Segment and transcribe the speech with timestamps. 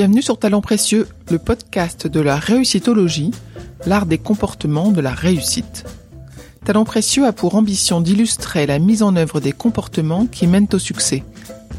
[0.00, 3.32] Bienvenue sur Talent Précieux, le podcast de la réussitologie,
[3.84, 5.84] l'art des comportements de la réussite.
[6.64, 10.78] Talent Précieux a pour ambition d'illustrer la mise en œuvre des comportements qui mènent au
[10.78, 11.22] succès,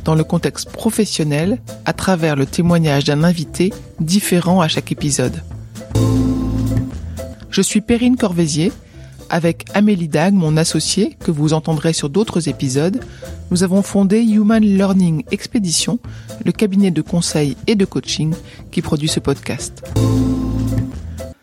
[0.05, 5.41] dans le contexte professionnel, à travers le témoignage d'un invité différent à chaque épisode.
[7.49, 8.71] Je suis Perrine Corvézier,
[9.31, 13.03] avec Amélie Dag, mon associée, que vous entendrez sur d'autres épisodes,
[13.49, 15.99] nous avons fondé Human Learning Expedition,
[16.45, 18.33] le cabinet de conseil et de coaching
[18.71, 19.83] qui produit ce podcast.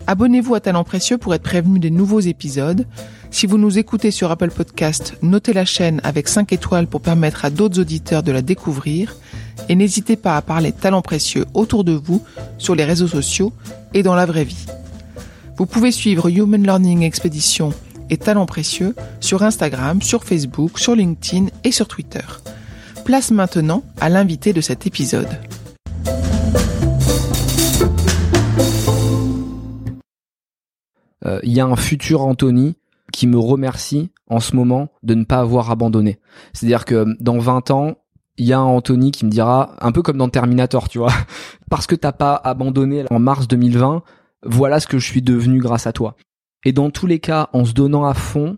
[0.06, 2.86] Abonnez-vous à Talent Précieux pour être prévenu des nouveaux épisodes.
[3.30, 7.44] Si vous nous écoutez sur Apple Podcast, notez la chaîne avec 5 étoiles pour permettre
[7.44, 9.16] à d'autres auditeurs de la découvrir.
[9.68, 12.22] Et n'hésitez pas à parler Talent Précieux autour de vous,
[12.58, 13.52] sur les réseaux sociaux
[13.92, 14.66] et dans la vraie vie.
[15.58, 17.72] Vous pouvez suivre Human Learning Expedition
[18.10, 22.24] et Talents Précieux sur Instagram, sur Facebook, sur LinkedIn et sur Twitter.
[23.04, 25.28] Place maintenant à l'invité de cet épisode.
[31.24, 32.76] Euh, il y a un futur Anthony
[33.12, 36.18] qui me remercie en ce moment de ne pas avoir abandonné.
[36.52, 37.96] C'est-à-dire que dans 20 ans,
[38.36, 41.12] il y a un Anthony qui me dira, un peu comme dans Terminator, tu vois,
[41.70, 44.02] parce que t'as pas abandonné en mars 2020,
[44.44, 46.14] voilà ce que je suis devenu grâce à toi.
[46.64, 48.56] Et dans tous les cas, en se donnant à fond,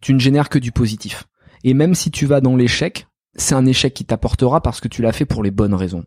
[0.00, 1.24] tu ne génères que du positif.
[1.62, 5.02] Et même si tu vas dans l'échec, c'est un échec qui t'apportera parce que tu
[5.02, 6.04] l'as fait pour les bonnes raisons.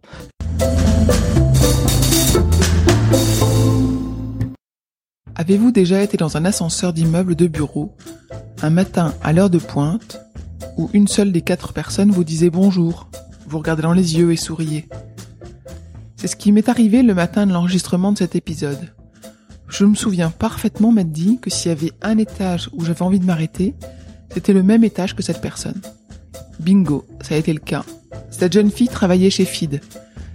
[5.36, 7.96] Avez-vous déjà été dans un ascenseur d'immeuble de bureau,
[8.62, 10.20] un matin à l'heure de pointe,
[10.78, 13.10] où une seule des quatre personnes vous disait bonjour,
[13.48, 14.88] vous regardez dans les yeux et souriez
[16.18, 18.94] C'est ce qui m'est arrivé le matin de l'enregistrement de cet épisode.
[19.72, 23.22] Je me souviens parfaitement m'être dit que s'il y avait un étage où j'avais envie
[23.22, 23.74] de m'arrêter,
[24.34, 25.82] c'était le même étage que cette personne.
[26.60, 27.86] Bingo, ça a été le cas.
[28.30, 29.80] Cette jeune fille travaillait chez FID.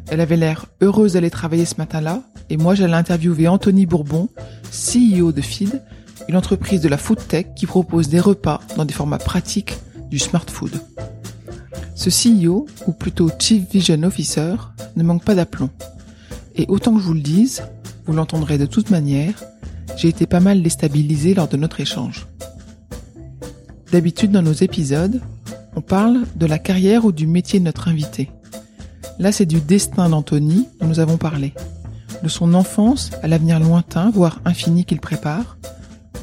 [0.09, 4.31] Elle avait l'air heureuse d'aller travailler ce matin-là, et moi j'allais interviewer Anthony Bourbon,
[4.71, 5.83] CEO de FID,
[6.31, 9.77] une entreprise de la food tech qui propose des repas dans des formats pratiques
[10.11, 10.81] du smart food.
[11.95, 14.55] Ce CEO, ou plutôt Chief Vision Officer,
[14.97, 15.69] ne manque pas d'aplomb.
[16.55, 17.63] Et autant que je vous le dise,
[18.07, 19.35] vous l'entendrez de toute manière,
[19.97, 22.27] j'ai été pas mal déstabilisé lors de notre échange.
[23.93, 25.21] D'habitude dans nos épisodes,
[25.75, 28.31] on parle de la carrière ou du métier de notre invité.
[29.19, 31.55] Là, c'est du destin d'Anthony dont nous avons parlé,
[32.23, 35.57] de son enfance à l'avenir lointain, voire infini qu'il prépare.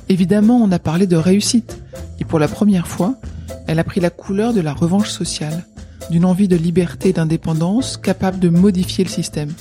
[0.10, 1.84] Évidemment, on a parlé de réussite,
[2.20, 3.16] et pour la première fois,
[3.68, 5.66] elle a pris la couleur de la revanche sociale,
[6.10, 9.54] d'une envie de liberté et d'indépendance capable de modifier le système.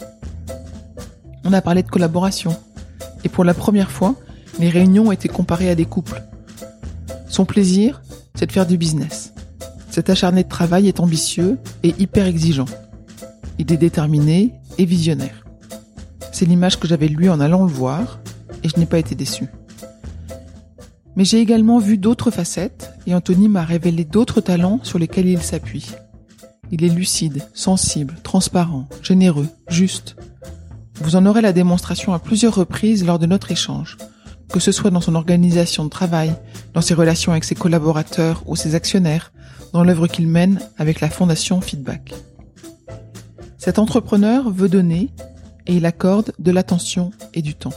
[1.45, 2.57] On a parlé de collaboration.
[3.25, 4.15] Et pour la première fois,
[4.59, 6.23] les réunions ont été comparées à des couples.
[7.29, 8.03] Son plaisir,
[8.35, 9.33] c'est de faire du business.
[9.91, 12.67] Cet acharné de travail est ambitieux et hyper exigeant.
[13.59, 15.45] Il est déterminé et visionnaire.
[16.33, 18.21] C'est l'image que j'avais de en allant le voir,
[18.63, 19.47] et je n'ai pas été déçu.
[21.15, 25.43] Mais j'ai également vu d'autres facettes, et Anthony m'a révélé d'autres talents sur lesquels il
[25.43, 25.91] s'appuie.
[26.71, 30.17] Il est lucide, sensible, transparent, généreux, juste,
[30.97, 33.97] vous en aurez la démonstration à plusieurs reprises lors de notre échange,
[34.53, 36.35] que ce soit dans son organisation de travail,
[36.75, 39.33] dans ses relations avec ses collaborateurs ou ses actionnaires,
[39.73, 42.15] dans l'œuvre qu'il mène avec la fondation Feedback.
[43.59, 45.11] Cet entrepreneur veut donner
[45.67, 47.73] et il accorde de l'attention et du temps.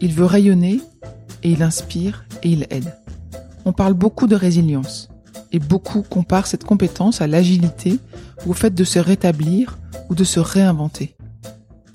[0.00, 0.80] Il veut rayonner
[1.42, 2.94] et il inspire et il aide.
[3.64, 5.08] On parle beaucoup de résilience
[5.52, 7.98] et beaucoup comparent cette compétence à l'agilité
[8.44, 9.78] ou au fait de se rétablir
[10.08, 11.15] ou de se réinventer.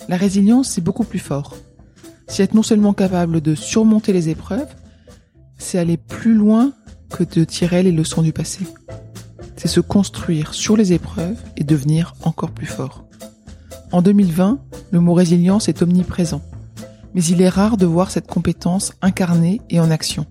[0.09, 1.55] La résilience, c'est beaucoup plus fort.
[2.27, 4.73] C'est être non seulement capable de surmonter les épreuves,
[5.57, 6.73] c'est aller plus loin
[7.09, 8.65] que de tirer les leçons du passé.
[9.55, 13.05] C'est se construire sur les épreuves et devenir encore plus fort.
[13.91, 14.59] En 2020,
[14.91, 16.41] le mot résilience est omniprésent,
[17.13, 20.25] mais il est rare de voir cette compétence incarnée et en action.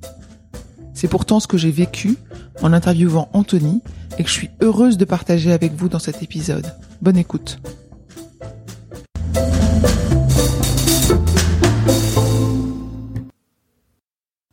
[0.95, 2.17] C'est pourtant ce que j'ai vécu
[2.63, 3.83] en interviewant Anthony
[4.19, 6.75] et que je suis heureuse de partager avec vous dans cet épisode.
[7.01, 7.61] Bonne écoute.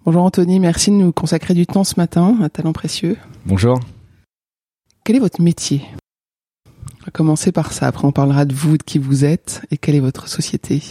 [0.08, 3.18] Bonjour Anthony, merci de nous consacrer du temps ce matin, un talent précieux.
[3.46, 3.78] Bonjour.
[5.04, 5.82] Quel est votre métier?
[6.66, 9.76] On va commencer par ça, après on parlera de vous, de qui vous êtes et
[9.76, 10.82] quelle est votre société.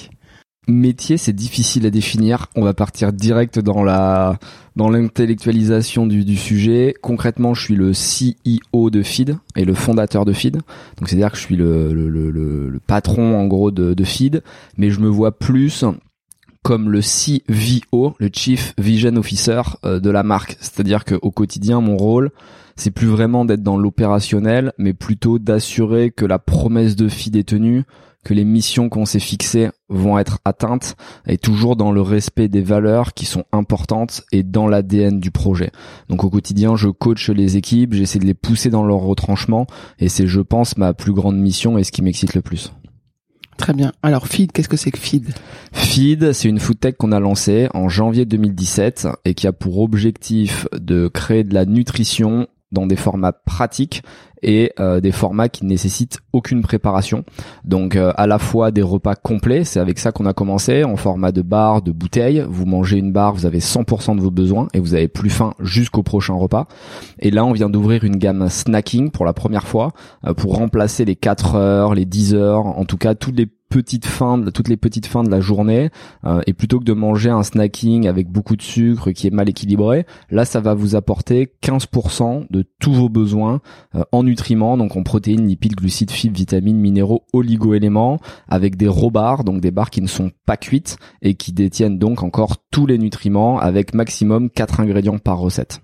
[0.68, 2.48] Métier, c'est difficile à définir.
[2.56, 4.38] On va partir direct dans la
[4.74, 6.94] dans l'intellectualisation du, du sujet.
[7.00, 10.56] Concrètement, je suis le CEO de Feed et le fondateur de Feed.
[10.56, 14.42] Donc c'est-à-dire que je suis le, le, le, le, patron en gros de, de Feed,
[14.76, 15.86] mais je me vois plus
[16.66, 20.56] comme le CVO, le Chief Vision Officer euh, de la marque.
[20.58, 22.32] C'est-à-dire qu'au quotidien, mon rôle,
[22.74, 27.54] c'est plus vraiment d'être dans l'opérationnel, mais plutôt d'assurer que la promesse de FID est
[28.24, 30.96] que les missions qu'on s'est fixées vont être atteintes
[31.28, 35.70] et toujours dans le respect des valeurs qui sont importantes et dans l'ADN du projet.
[36.08, 39.68] Donc au quotidien, je coach les équipes, j'essaie de les pousser dans leur retranchement
[40.00, 42.72] et c'est je pense ma plus grande mission et ce qui m'excite le plus.
[43.56, 43.92] Très bien.
[44.02, 45.34] Alors Feed, qu'est-ce que c'est que Feed?
[45.72, 49.80] Feed, c'est une food tech qu'on a lancée en janvier 2017 et qui a pour
[49.80, 54.02] objectif de créer de la nutrition dans des formats pratiques
[54.42, 57.24] et euh, des formats qui ne nécessitent aucune préparation.
[57.64, 60.96] Donc euh, à la fois des repas complets, c'est avec ça qu'on a commencé, en
[60.96, 62.44] format de bar, de bouteille.
[62.48, 65.54] Vous mangez une barre, vous avez 100% de vos besoins et vous avez plus faim
[65.60, 66.66] jusqu'au prochain repas.
[67.18, 69.92] Et là, on vient d'ouvrir une gamme snacking pour la première fois
[70.26, 74.06] euh, pour remplacer les 4 heures, les 10 heures, en tout cas tous les petites
[74.06, 75.90] fins, toutes les petites fins de la journée,
[76.24, 79.48] euh, et plutôt que de manger un snacking avec beaucoup de sucre qui est mal
[79.48, 83.60] équilibré, là ça va vous apporter 15% de tous vos besoins
[83.94, 89.10] euh, en nutriments, donc en protéines, lipides, glucides, fibres, vitamines, minéraux, oligo-éléments, avec des raw
[89.10, 92.86] bars, donc des barres qui ne sont pas cuites et qui détiennent donc encore tous
[92.86, 95.80] les nutriments avec maximum 4 ingrédients par recette.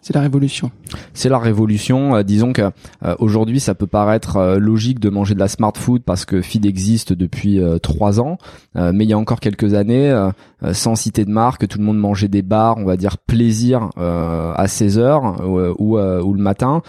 [0.00, 0.70] C'est la révolution.
[1.12, 2.16] C'est la révolution.
[2.16, 5.72] Euh, disons que euh, aujourd'hui, ça peut paraître euh, logique de manger de la smart
[5.74, 8.38] food parce que Feed existe depuis trois ans,
[8.74, 10.28] mais il y a encore quelques années,
[10.72, 14.66] sans citer de marque, tout le monde mangeait des bars, on va dire plaisir à
[14.66, 16.82] 16 heures ou, ou le matin,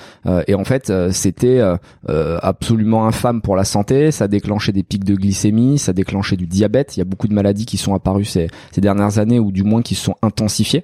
[0.47, 1.61] et en fait, c'était
[2.07, 4.11] absolument infâme pour la santé.
[4.11, 6.97] Ça déclenchait des pics de glycémie, ça déclenchait du diabète.
[6.97, 9.63] Il y a beaucoup de maladies qui sont apparues ces, ces dernières années, ou du
[9.63, 10.83] moins qui se sont intensifiées,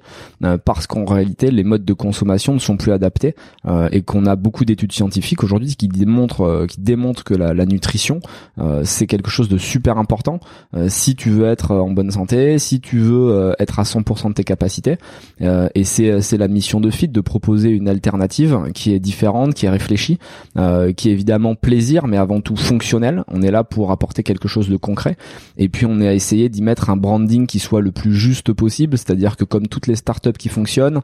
[0.64, 3.36] parce qu'en réalité, les modes de consommation ne sont plus adaptés
[3.66, 7.54] euh, et qu'on a beaucoup d'études scientifiques aujourd'hui qui démontrent euh, qui démontrent que la,
[7.54, 8.20] la nutrition
[8.60, 10.40] euh, c'est quelque chose de super important
[10.88, 14.44] si tu veux être en bonne santé, si tu veux être à 100% de tes
[14.44, 14.98] capacités
[15.40, 19.66] et c'est c'est la mission de Fit de proposer une alternative qui est différente, qui
[19.66, 20.20] est réfléchie,
[20.56, 23.24] qui est évidemment plaisir mais avant tout fonctionnel.
[23.30, 25.18] On est là pour apporter quelque chose de concret
[25.58, 28.54] et puis on est à essayer d'y mettre un branding qui soit le plus juste
[28.54, 31.02] possible, c'est-à-dire que comme toutes les startups qui fonctionnent,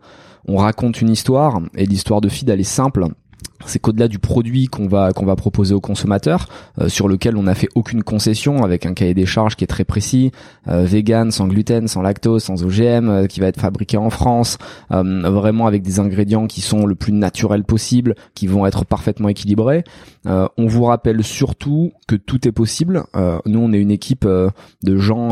[0.48, 3.08] on raconte une histoire et l'histoire de Feed elle est simple
[3.66, 6.48] c'est qu'au-delà du produit qu'on va qu'on va proposer aux consommateurs,
[6.80, 9.68] euh, sur lequel on n'a fait aucune concession, avec un cahier des charges qui est
[9.68, 10.32] très précis,
[10.68, 14.58] euh, vegan, sans gluten, sans lactose, sans OGM, euh, qui va être fabriqué en France,
[14.90, 19.84] vraiment avec des ingrédients qui sont le plus naturels possible, qui vont être parfaitement équilibrés.
[20.26, 23.04] on vous rappelle surtout que tout est possible.
[23.46, 25.30] nous, on est une équipe de gens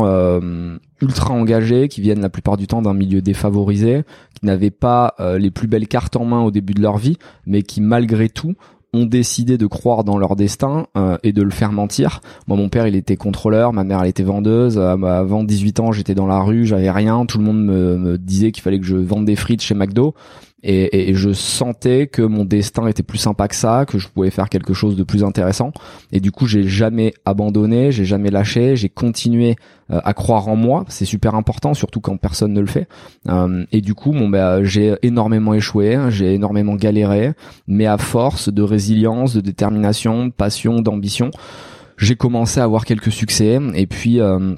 [1.00, 4.02] ultra engagés, qui viennent la plupart du temps d'un milieu défavorisé,
[4.38, 7.16] qui n'avaient pas euh, les plus belles cartes en main au début de leur vie,
[7.46, 8.54] mais qui malgré tout
[8.92, 12.20] ont décidé de croire dans leur destin euh, et de le faire mentir.
[12.48, 14.78] Moi, mon père, il était contrôleur, ma mère, elle était vendeuse.
[14.78, 17.24] Euh, avant 18 ans, j'étais dans la rue, j'avais rien.
[17.24, 20.14] Tout le monde me, me disait qu'il fallait que je vende des frites chez McDo
[20.62, 24.30] et, et, je sentais que mon destin était plus sympa que ça, que je pouvais
[24.30, 25.72] faire quelque chose de plus intéressant.
[26.12, 29.56] Et du coup, j'ai jamais abandonné, j'ai jamais lâché, j'ai continué
[29.90, 30.84] euh, à croire en moi.
[30.88, 32.88] C'est super important, surtout quand personne ne le fait.
[33.28, 37.32] Euh, et du coup, bon, bah, j'ai énormément échoué, j'ai énormément galéré,
[37.66, 41.30] mais à force de résilience, de détermination, de passion, d'ambition,
[41.96, 43.58] j'ai commencé à avoir quelques succès.
[43.74, 44.54] Et puis euh,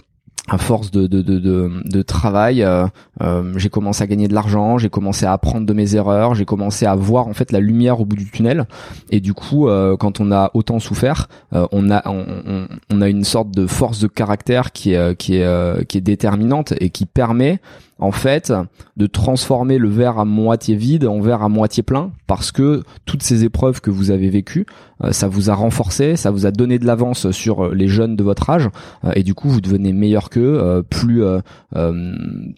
[0.49, 2.87] à force de, de, de, travail, euh,
[3.23, 6.45] euh, j'ai commencé à gagner de l'argent, j'ai commencé à apprendre de mes erreurs, j'ai
[6.45, 8.67] commencé à voir en fait la lumière au bout du tunnel.
[9.11, 13.67] Et du coup, euh, quand on a autant souffert, on a a une sorte de
[13.67, 17.61] force de caractère qui est qui est qui est déterminante et qui permet
[18.03, 18.53] en fait
[18.97, 23.23] de transformer le verre à moitié vide en verre à moitié plein parce que toutes
[23.23, 24.67] ces épreuves que vous avez vécues,
[25.05, 28.17] euh, ça vous a renforcé, ça vous a donné de l'avance sur euh, les jeunes
[28.17, 28.69] de votre âge
[29.05, 31.23] euh, et du coup vous devenez meilleur qu'eux, plus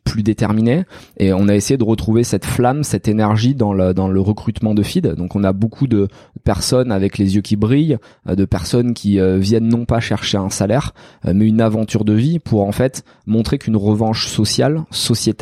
[0.05, 0.85] plus déterminé
[1.19, 4.75] et on a essayé de retrouver cette flamme, cette énergie dans le dans le recrutement
[4.75, 5.15] de feed.
[5.15, 6.09] Donc on a beaucoup de
[6.45, 10.95] personnes avec les yeux qui brillent, de personnes qui viennent non pas chercher un salaire
[11.25, 15.34] mais une aventure de vie pour en fait montrer qu'une revanche sociale, sociétale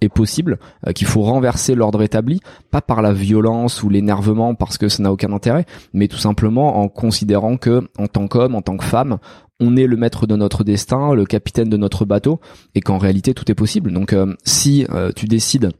[0.00, 2.40] est possible, euh, qu'il faut renverser l'ordre établi,
[2.70, 6.78] pas par la violence ou l'énervement parce que ça n'a aucun intérêt, mais tout simplement
[6.80, 9.18] en considérant que en tant qu'homme, en tant que femme,
[9.60, 12.40] on est le maître de notre destin, le capitaine de notre bateau,
[12.74, 13.92] et qu'en réalité tout est possible.
[13.92, 15.72] Donc euh, si euh, tu décides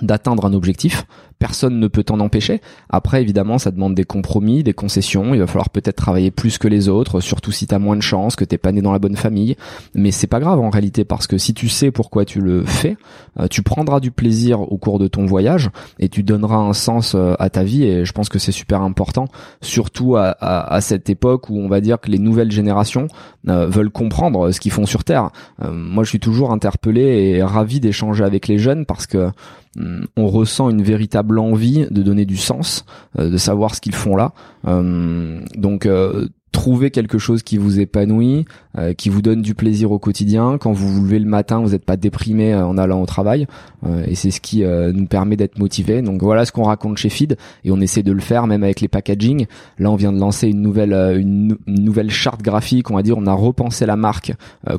[0.00, 1.04] d'atteindre un objectif,
[1.38, 2.60] personne ne peut t'en empêcher.
[2.90, 5.34] Après, évidemment, ça demande des compromis, des concessions.
[5.34, 8.36] Il va falloir peut-être travailler plus que les autres, surtout si t'as moins de chance,
[8.36, 9.56] que t'es pas né dans la bonne famille.
[9.94, 12.96] Mais c'est pas grave en réalité, parce que si tu sais pourquoi tu le fais,
[13.38, 17.14] euh, tu prendras du plaisir au cours de ton voyage et tu donneras un sens
[17.14, 17.84] euh, à ta vie.
[17.84, 19.26] Et je pense que c'est super important,
[19.60, 23.06] surtout à, à, cette époque où on va dire que les nouvelles générations
[23.48, 25.30] euh, veulent comprendre ce qu'ils font sur Terre.
[25.70, 29.30] moi, je suis toujours interpellé et ravi d'échanger avec les jeunes parce que
[29.76, 32.84] hum, on ressent une véritable envie de donner du sens,
[33.18, 34.32] euh, de savoir ce qu'ils font là.
[34.66, 36.28] Euh, donc euh,
[36.58, 38.44] trouver quelque chose qui vous épanouit,
[38.76, 40.58] euh, qui vous donne du plaisir au quotidien.
[40.58, 43.46] Quand vous vous levez le matin, vous n'êtes pas déprimé euh, en allant au travail,
[43.86, 46.02] euh, et c'est ce qui nous permet d'être motivé.
[46.02, 48.80] Donc voilà ce qu'on raconte chez Feed, et on essaie de le faire même avec
[48.80, 49.46] les packaging.
[49.78, 52.90] Là, on vient de lancer une nouvelle une, nouvelle charte graphique.
[52.90, 54.32] On va dire, on a repensé la marque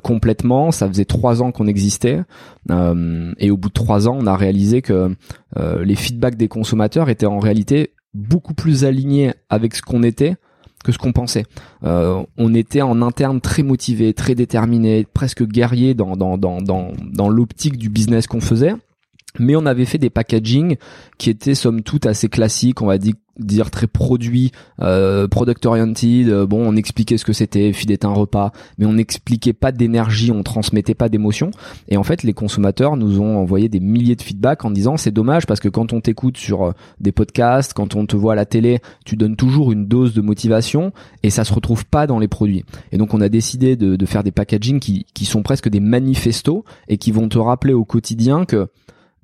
[0.03, 0.71] complètement.
[0.71, 2.23] Ça faisait trois ans qu'on existait,
[2.69, 5.15] et au bout de trois ans, on a réalisé que
[5.57, 10.35] les feedbacks des consommateurs étaient en réalité beaucoup plus alignés avec ce qu'on était
[10.83, 11.45] que ce qu'on pensait.
[11.83, 16.91] Euh, on était en interne très motivé, très déterminé, presque guerrier dans dans dans dans,
[17.01, 18.75] dans l'optique du business qu'on faisait
[19.37, 20.77] mais on avait fait des packaging
[21.17, 26.29] qui étaient somme toute assez classiques, on va dire, très produit, euh, product oriented.
[26.29, 30.31] Euh, bon, on expliquait ce que c'était, feed un repas, mais on n'expliquait pas d'énergie,
[30.31, 31.51] on transmettait pas d'émotion.
[31.89, 35.11] Et en fait, les consommateurs nous ont envoyé des milliers de feedbacks en disant c'est
[35.11, 38.35] dommage parce que quand on t'écoute sur euh, des podcasts, quand on te voit à
[38.35, 40.91] la télé, tu donnes toujours une dose de motivation
[41.23, 42.63] et ça se retrouve pas dans les produits.
[42.91, 45.79] Et donc on a décidé de, de faire des packaging qui, qui sont presque des
[45.79, 48.69] manifestos et qui vont te rappeler au quotidien que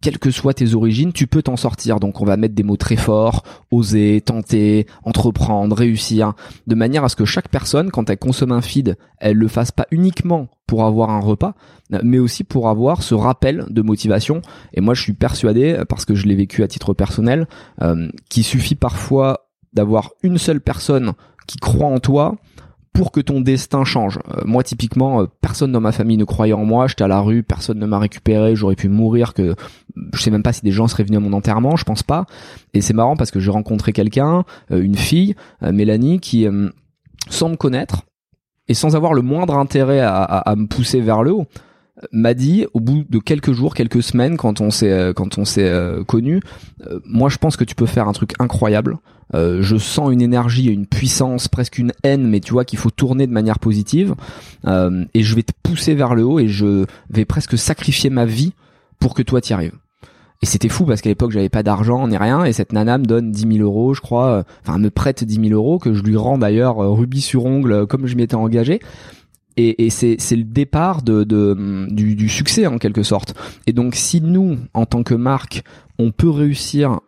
[0.02, 2.00] quelles que soient tes origines, tu peux t'en sortir.
[2.00, 6.34] Donc on va mettre des mots très forts, oser, tenter, entreprendre, réussir,
[6.68, 9.72] de manière à ce que chaque personne, quand elle consomme un feed, elle le fasse
[9.72, 11.54] pas uniquement pour avoir un repas,
[12.04, 14.42] mais aussi pour avoir ce rappel de motivation.
[14.74, 17.48] Et moi je suis persuadé, parce que je l'ai vécu à titre personnel,
[17.82, 21.14] euh, qu'il suffit parfois d'avoir une seule personne
[21.48, 22.36] qui croit en toi
[22.96, 24.18] pour que ton destin change.
[24.34, 27.20] Euh, moi typiquement, euh, personne dans ma famille ne croyait en moi, j'étais à la
[27.20, 29.56] rue, personne ne m'a récupéré, j'aurais pu mourir que
[30.14, 32.26] je sais même pas si des gens seraient venus à mon enterrement, je pense pas.
[32.74, 36.48] Et c'est marrant parce que j'ai rencontré quelqu'un, euh, une fille, Mélanie qui
[37.30, 38.04] sans me connaître
[38.68, 41.48] et sans avoir le moindre intérêt à, à me pousser vers le haut,
[42.12, 45.46] m'a dit au bout de quelques jours, quelques semaines, quand on s'est euh, quand on
[45.46, 46.42] s'est euh, connu,
[46.88, 48.98] euh, moi je pense que tu peux faire un truc incroyable.
[49.34, 53.28] Je sens une énergie, une puissance, presque une haine, mais tu vois qu'il faut tourner
[53.28, 54.16] de manière positive.
[54.66, 58.54] et je vais te pousser vers le haut et je vais presque sacrifier ma vie
[59.00, 59.78] pour que toi t'y arrives.
[60.42, 63.06] Et c'était fou parce qu'à l'époque j'avais pas d'argent ni rien et cette nana me
[63.06, 66.18] donne 10 000 euros je crois, enfin me prête 10 000 euros que je lui
[66.18, 68.80] rends d'ailleurs rubis sur ongle comme je m'y étais engagé
[69.58, 73.36] et, et c'est, c'est le départ de, de du, du, succès en quelque sorte.
[73.68, 75.64] Et donc si nous, en tant que marque,
[75.98, 77.00] on peut réussir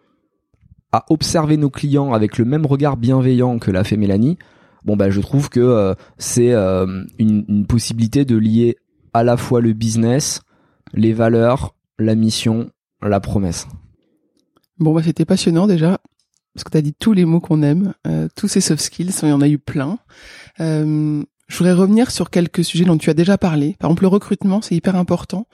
[0.91, 4.37] à observer nos clients avec le même regard bienveillant que l'a fait Mélanie,
[4.85, 8.77] bon bah je trouve que euh, c'est euh, une, possibilité de lier
[9.13, 10.41] à la fois le business,
[10.93, 12.69] les valeurs, la mission,
[13.01, 13.67] la promesse.
[14.79, 15.99] Bon bah c'était passionnant déjà
[16.53, 19.11] parce que tu as dit tous les mots qu'on aime, euh, tous ces soft skills,
[19.21, 19.99] il y en a eu plein.
[21.47, 23.75] Je voudrais revenir sur quelques sujets dont tu as déjà parlé.
[23.79, 25.47] Par exemple, le recrutement, c'est hyper important.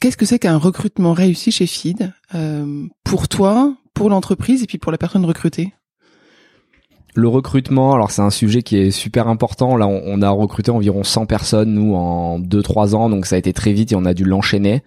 [0.00, 1.68] Qu'est-ce que c'est qu'un recrutement réussi chez
[2.34, 5.74] euh, pour toi, pour l'entreprise et puis pour la personne recrutée
[7.14, 9.76] le recrutement, alors c'est un sujet qui est super important.
[9.76, 13.52] Là, on, a recruté environ 100 personnes, nous, en 2-3 ans, donc ça a été
[13.52, 14.84] très vite et on a dû l'enchaîner.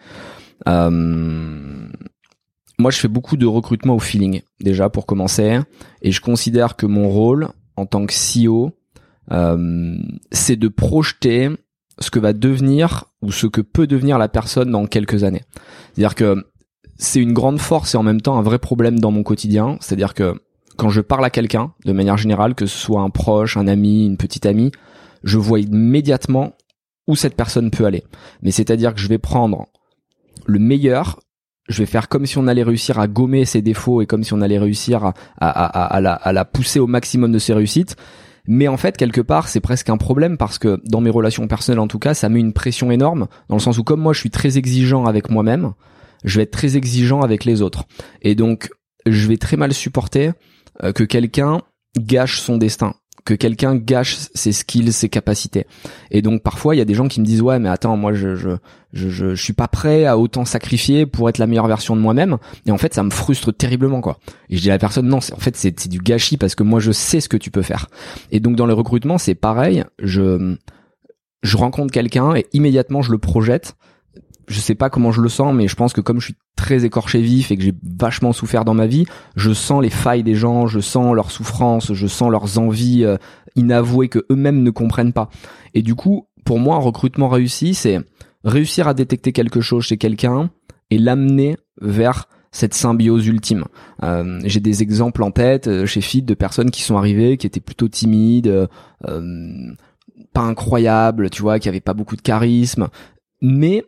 [0.70, 0.90] Euh,
[2.80, 5.60] moi, je fais beaucoup de recrutement au feeling, déjà, pour commencer.
[6.02, 8.72] Et je considère que mon rôle, en tant que CEO,
[9.34, 9.98] euh,
[10.32, 11.50] c'est de projeter
[12.00, 15.44] ce que va devenir ou ce que peut devenir la personne dans quelques années.
[15.94, 16.46] C'est-à-dire que
[16.98, 19.78] c'est une grande force et en même temps un vrai problème dans mon quotidien.
[19.82, 20.36] C'est-à-dire que
[20.78, 24.06] quand je parle à quelqu'un, de manière générale, que ce soit un proche, un ami,
[24.06, 24.72] une petite amie,
[25.24, 26.54] je vois immédiatement
[27.08, 28.04] où cette personne peut aller.
[28.42, 29.68] Mais c'est-à-dire que je vais prendre
[30.46, 31.20] le meilleur,
[31.70, 34.34] je vais faire comme si on allait réussir à gommer ses défauts et comme si
[34.34, 37.96] on allait réussir à, la, la pousser au maximum de ses réussites.
[38.46, 41.80] Mais en fait, quelque part, c'est presque un problème parce que dans mes relations personnelles,
[41.80, 44.20] en tout cas, ça met une pression énorme dans le sens où comme moi, je
[44.20, 45.72] suis très exigeant avec moi-même,
[46.24, 47.86] je vais être très exigeant avec les autres.
[48.22, 48.70] Et donc,
[49.06, 50.32] je vais très mal supporter
[50.84, 51.62] euh, que quelqu'un
[51.98, 55.66] gâche son destin que quelqu'un gâche ses skills, ses capacités.
[56.12, 58.14] Et donc parfois il y a des gens qui me disent ouais mais attends moi
[58.14, 58.50] je je
[58.92, 62.38] je je, suis pas prêt à autant sacrifier pour être la meilleure version de moi-même
[62.66, 64.20] et en fait ça me frustre terriblement quoi.
[64.50, 66.64] Et je dis à la personne non, c'est en fait c'est du gâchis parce que
[66.64, 67.88] moi je sais ce que tu peux faire.
[68.32, 70.56] Et donc dans le recrutement, c'est pareil, je
[71.42, 73.76] je rencontre quelqu'un et immédiatement je le projette
[74.48, 76.86] je sais pas comment je le sens, mais je pense que comme je suis très
[76.86, 80.36] écorché vif et que j'ai vachement souffert dans ma vie, je sens les failles des
[80.36, 83.18] gens, je sens leurs souffrances, je sens leurs envies euh,
[83.56, 85.30] inavouées que eux-mêmes ne comprennent pas.
[85.74, 88.00] Et du coup, pour moi, un recrutement réussi, c'est
[88.44, 90.50] réussir à détecter quelque chose chez quelqu'un
[90.90, 93.66] et l'amener vers cette symbiose ultime.
[94.04, 97.48] Euh, j'ai des exemples en tête euh, chez Fit de personnes qui sont arrivées, qui
[97.48, 98.70] étaient plutôt timides,
[100.34, 102.90] pas incroyables, tu vois, qui avaient pas beaucoup de charisme,
[103.42, 103.84] mais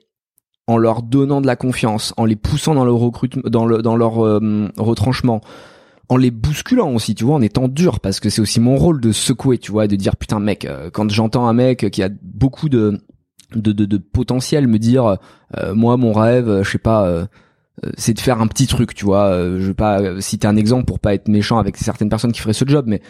[0.67, 3.95] en leur donnant de la confiance, en les poussant dans leur recrutement, dans, le, dans
[3.95, 5.41] leur euh, retranchement,
[6.09, 8.99] en les bousculant aussi, tu vois, en étant dur, parce que c'est aussi mon rôle
[9.01, 12.09] de secouer, tu vois, de dire putain mec, euh, quand j'entends un mec qui a
[12.21, 12.99] beaucoup de
[13.53, 15.17] de, de, potentiel me dire
[15.55, 17.27] euh, moi mon rêve, je sais pas,
[17.95, 19.31] c'est de faire un petit truc, tu vois.
[19.31, 22.53] je vais pas citer un exemple pour pas être méchant avec certaines personnes qui feraient
[22.53, 23.01] ce job, mais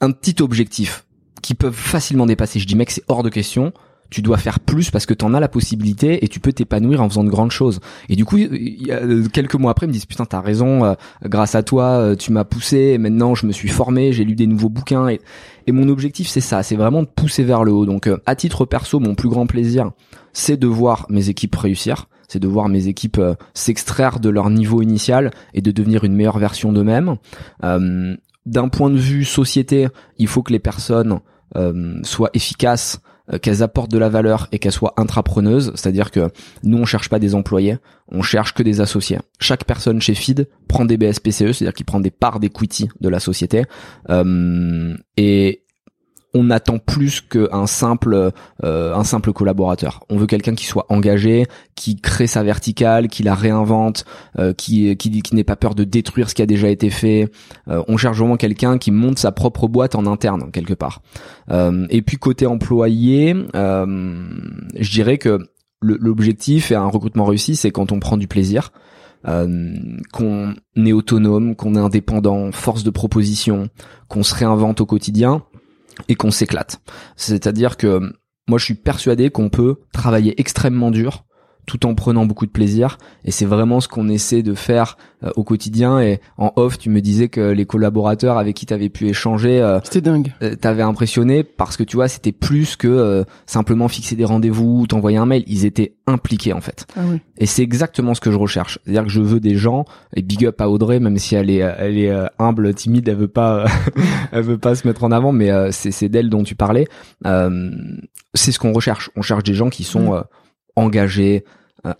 [0.00, 1.06] un petit objectif
[1.40, 2.58] qui peuvent facilement dépasser.
[2.58, 3.72] Je dis mec, c'est hors de question
[4.10, 7.02] tu dois faire plus parce que tu en as la possibilité et tu peux t'épanouir
[7.02, 7.80] en faisant de grandes choses.
[8.08, 10.94] Et du coup, euh, quelques mois après, ils me disent putain, t'as raison, euh,
[11.24, 14.46] grâce à toi, euh, tu m'as poussé, maintenant je me suis formé, j'ai lu des
[14.46, 15.20] nouveaux bouquins et,
[15.66, 17.86] et mon objectif c'est ça, c'est vraiment de pousser vers le haut.
[17.86, 19.90] Donc à titre perso, mon plus grand plaisir,
[20.32, 23.20] c'est de voir mes équipes réussir, c'est de voir mes équipes
[23.52, 27.16] s'extraire de leur niveau initial et de devenir une meilleure version d'eux-mêmes.
[27.62, 31.20] D'un point de vue société, il faut que les personnes
[32.02, 33.00] soient efficaces
[33.40, 36.30] qu'elles apportent de la valeur et qu'elles soient intrapreneuses, c'est-à-dire que
[36.62, 37.78] nous on cherche pas des employés,
[38.08, 39.18] on cherche que des associés.
[39.40, 43.20] Chaque personne chez Feed prend des BSPCE, c'est-à-dire qu'il prend des parts d'equity de la
[43.20, 43.64] société,
[44.10, 45.63] euh, et
[46.34, 48.32] on attend plus qu'un simple
[48.64, 50.04] euh, un simple collaborateur.
[50.10, 54.04] On veut quelqu'un qui soit engagé, qui crée sa verticale, qui la réinvente,
[54.38, 57.30] euh, qui qui, qui n'ait pas peur de détruire ce qui a déjà été fait.
[57.68, 61.02] Euh, on cherche vraiment quelqu'un qui monte sa propre boîte en interne quelque part.
[61.50, 65.38] et puis côté employé, je dirais que
[65.80, 68.72] l'objectif et un recrutement réussi, c'est quand on prend du plaisir.
[69.24, 73.68] qu'on est autonome, qu'on est indépendant, force de proposition,
[74.08, 75.44] qu'on se réinvente au quotidien
[76.08, 76.80] et qu'on s'éclate.
[77.16, 78.12] C'est-à-dire que
[78.48, 81.24] moi je suis persuadé qu'on peut travailler extrêmement dur
[81.66, 82.98] tout en prenant beaucoup de plaisir.
[83.24, 86.00] Et c'est vraiment ce qu'on essaie de faire euh, au quotidien.
[86.00, 89.60] Et en off tu me disais que les collaborateurs avec qui tu avais pu échanger
[89.60, 90.32] euh, c'était dingue.
[90.42, 94.86] euh, t'avais impressionné parce que tu vois c'était plus que simplement fixer des rendez-vous ou
[94.86, 95.44] t'envoyer un mail.
[95.46, 96.86] Ils étaient impliqués en fait.
[96.96, 97.20] Ah oui.
[97.38, 98.78] et c'est exactement ce que je recherche.
[98.84, 101.58] C'est-à-dire que je veux des gens et big up à Audrey même si elle est
[101.58, 103.64] elle est humble timide elle veut pas
[104.32, 106.86] elle veut pas se mettre en avant mais c'est c'est d'elle dont tu parlais.
[108.34, 109.10] C'est ce qu'on recherche.
[109.16, 110.24] On cherche des gens qui sont mm.
[110.76, 111.50] engagés, euh,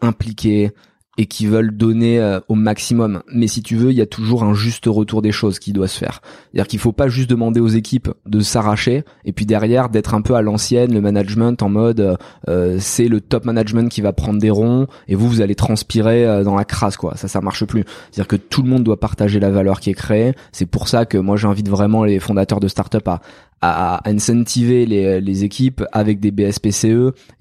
[0.01, 0.73] impliqués
[1.17, 3.23] et qui veulent donner euh, au maximum.
[3.33, 5.89] Mais si tu veux, il y a toujours un juste retour des choses qui doit
[5.89, 6.21] se faire.
[6.53, 10.23] C'est-à-dire qu'il faut pas juste demander aux équipes de s'arracher et puis derrière d'être un
[10.23, 12.19] peu à l'ancienne, le management en mode
[12.49, 16.43] euh, c'est le top management qui va prendre des ronds et vous vous allez transpirer
[16.45, 17.17] dans la crasse quoi.
[17.17, 17.85] Ça ça marche plus.
[18.11, 20.35] C'est-à-dire que tout le monde doit partager la valeur qui est créée.
[20.53, 23.21] C'est pour ça que moi j'invite vraiment les fondateurs de start-up à
[23.65, 26.85] à, incentiver les, les, équipes avec des BSPCE.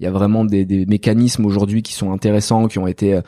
[0.00, 3.20] y a vraiment des, des mécanismes aujourd'hui qui sont intéressants, qui ont été euh,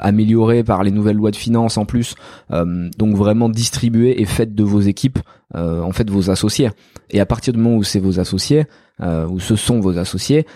[0.00, 2.14] améliorés par les nouvelles lois de finances en plus.
[2.50, 5.18] Euh, donc vraiment distribuer et faites de vos équipes
[5.54, 6.70] euh, en fait vos associés.
[7.10, 8.64] Et à partir du moment où c'est vos associés,
[9.00, 10.46] où ce sont vos associés,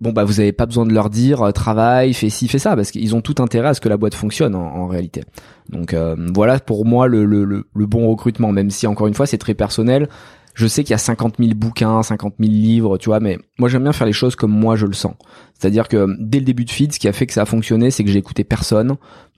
[0.00, 2.76] bon bah vous avez pas besoin de leur dire euh, travail, fais ci, fais ça,
[2.76, 5.22] parce qu'ils ont tout intérêt à ce que la boîte fonctionne en, réalité.
[5.68, 9.26] Donc euh, voilà pour moi le, le, le, bon recrutement, même si encore une fois
[9.26, 10.08] c'est très personnel.
[10.54, 13.68] Je sais qu'il y a 50 000 bouquins, 50 000 livres, tu vois, mais moi
[13.68, 15.14] j'aime bien faire les choses comme moi je le sens.
[15.56, 17.92] C'est-à-dire que dès le début de Feed, ce qui a fait que ça a fonctionné,
[17.92, 18.96] c'est que j'ai écouté personne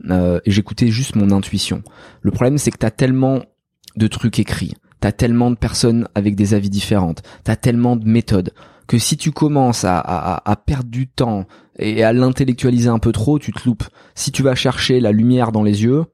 [0.08, 1.82] euh, et j'écoutais juste mon intuition.
[2.22, 3.42] Le problème c'est que t'as tellement
[3.96, 8.52] de trucs écrits, t'as tellement de personnes avec des avis différentes, t'as tellement de méthodes
[8.90, 11.46] que si tu commences à, perdre du temps
[11.78, 13.84] et à l'intellectualiser un peu trop, tu te loupes.
[14.16, 16.06] Si tu vas chercher la lumière dans les yeux,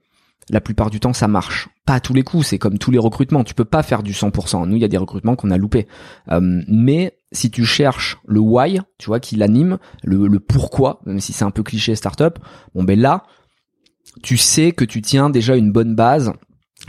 [0.51, 1.71] la plupart du temps ça marche.
[1.87, 4.13] Pas à tous les coups, c'est comme tous les recrutements, tu peux pas faire du
[4.13, 4.67] 100%.
[4.67, 5.87] Nous, il y a des recrutements qu'on a loupés.
[6.31, 11.21] Euh, mais si tu cherches le why, tu vois, qui l'anime, le, le pourquoi, même
[11.21, 12.39] si c'est un peu cliché startup,
[12.75, 13.23] bon ben là,
[14.23, 16.35] tu sais que tu tiens déjà une bonne base.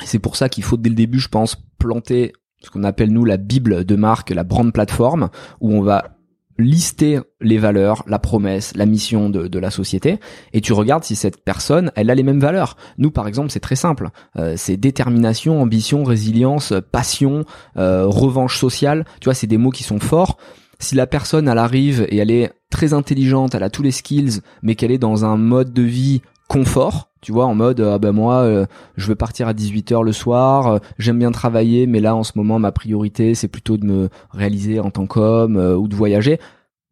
[0.03, 3.25] C'est pour ça qu'il faut dès le début, je pense, planter ce qu'on appelle nous
[3.25, 5.29] la bible de marque, la brand plateforme,
[5.61, 6.17] où on va
[6.59, 10.19] lister les valeurs, la promesse, la mission de, de, la société,
[10.53, 12.77] et tu regardes si cette personne, elle a les mêmes valeurs.
[12.97, 14.09] Nous, par exemple, c'est très simple.
[14.37, 17.45] Euh, c'est détermination, ambition, résilience, passion,
[17.77, 19.05] euh, revanche sociale.
[19.21, 20.37] Tu vois, c'est des mots qui sont forts.
[20.79, 24.41] Si la personne, elle arrive et elle est très intelligente, elle a tous les skills,
[24.61, 28.13] mais qu'elle est dans un mode de vie confort, tu vois, en mode ah ben
[28.13, 32.15] moi euh, je veux partir à 18h le soir, euh, j'aime bien travailler, mais là
[32.15, 35.89] en ce moment ma priorité c'est plutôt de me réaliser en tant qu'homme euh, ou
[35.89, 36.39] de voyager.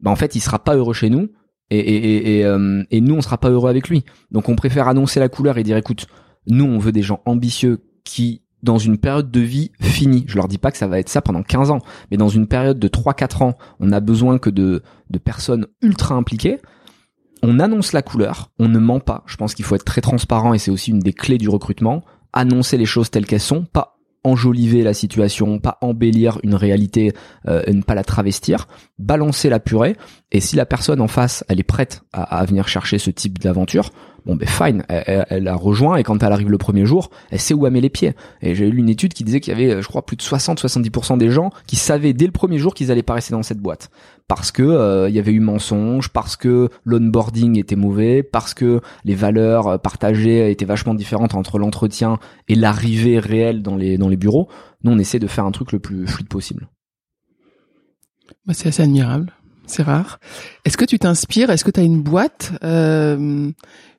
[0.02, 1.30] Ben en fait il sera pas heureux chez nous
[1.70, 4.04] et, et nous on sera pas heureux avec lui.
[4.30, 6.06] Donc on préfère annoncer la couleur et dire écoute
[6.48, 10.26] nous on veut des gens ambitieux qui dans une période de vie finie.
[10.28, 11.80] Je leur dis pas que ça va être ça pendant 15 ans,
[12.12, 16.16] mais dans une période de 3-4 ans, on a besoin que de, de personnes ultra
[16.16, 16.60] impliquées
[17.48, 19.24] on annonce la couleur, on ne ment pas.
[19.28, 22.04] Je pense qu'il faut être très transparent et c'est aussi une des clés du recrutement.
[22.34, 27.14] Annoncer les choses telles qu'elles sont, pas enjoliver la situation, pas embellir une réalité
[27.48, 29.96] euh, ne pas la travestir, balancer la purée.
[30.32, 33.92] Et si la personne en face, elle est prête à, venir chercher ce type d'aventure,
[34.26, 37.40] bon ben fine, elle, elle, a rejoint et quand elle arrive le premier jour, elle
[37.40, 38.14] sait où elle met les pieds.
[38.42, 41.18] Et j'ai lu une étude qui disait qu'il y avait, je crois, plus de 60-70%
[41.18, 43.90] des gens qui savaient dès le premier jour qu'ils allaient pas dans cette boîte
[44.28, 48.82] parce que euh, il y avait eu mensonge, parce que l'onboarding était mauvais, parce que
[49.04, 54.10] les valeurs euh, partagées étaient vachement différentes entre l'entretien et l'arrivée réelle dans les dans
[54.10, 54.50] les bureaux.
[54.84, 56.70] Nous, on essaie de faire un truc le plus fluide possible.
[58.52, 59.34] C'est assez admirable.
[59.68, 60.20] C'est rare.
[60.64, 61.50] Est-ce que tu t'inspires?
[61.50, 63.52] Est-ce que tu as une boîte, euh,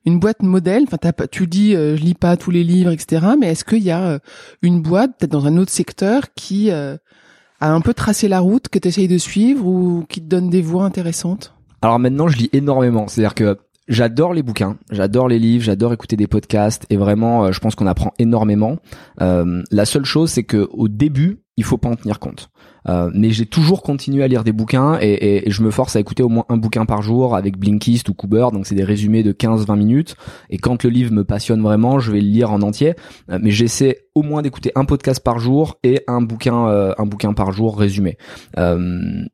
[0.07, 0.97] une boîte modèle Enfin,
[1.29, 3.27] tu dis, euh, je lis pas tous les livres, etc.
[3.37, 4.19] Mais est-ce qu'il y a euh,
[4.61, 6.95] une boîte, peut-être dans un autre secteur, qui euh,
[7.59, 10.49] a un peu tracé la route que tu essayes de suivre ou qui te donne
[10.49, 11.53] des voies intéressantes?
[11.81, 13.07] Alors maintenant, je lis énormément.
[13.07, 13.57] C'est-à-dire que
[13.89, 17.87] J'adore les bouquins, j'adore les livres, j'adore écouter des podcasts et vraiment, je pense qu'on
[17.87, 18.75] apprend énormément.
[19.17, 22.49] La seule chose, c'est que au début, il faut pas en tenir compte.
[22.89, 25.99] Euh, mais j'ai toujours continué à lire des bouquins et, et, je me force à
[25.99, 29.23] écouter au moins un bouquin par jour avec Blinkist ou Cooper, donc c'est des résumés
[29.23, 30.15] de 15-20 minutes.
[30.49, 32.95] Et quand le livre me passionne vraiment, je vais le lire en entier.
[33.29, 37.05] Euh, mais j'essaie au moins d'écouter un podcast par jour et un bouquin, euh, un
[37.05, 38.17] bouquin par jour résumé.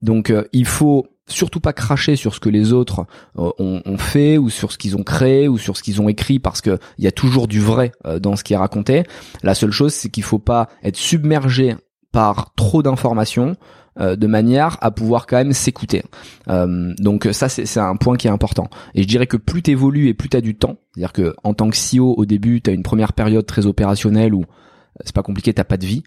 [0.02, 4.50] donc il faut surtout pas cracher sur ce que les autres ont, ont, fait ou
[4.50, 7.08] sur ce qu'ils ont créé ou sur ce qu'ils ont écrit parce que il y
[7.08, 9.04] a toujours du vrai dans ce qui est raconté.
[9.42, 11.76] La seule chose c'est qu'il faut pas être submergé
[12.14, 13.58] par trop d'informations
[14.00, 16.04] euh, de manière à pouvoir quand même s'écouter.
[16.48, 18.70] Euh, donc ça c'est un point qui est important.
[18.96, 21.70] Et je dirais que plus t'évolues et plus t'as du temps, c'est-à-dire que en tant
[21.70, 25.54] que CEO au début t'as une première période très opérationnelle où euh, c'est pas compliqué,
[25.54, 26.04] t'as pas de vie.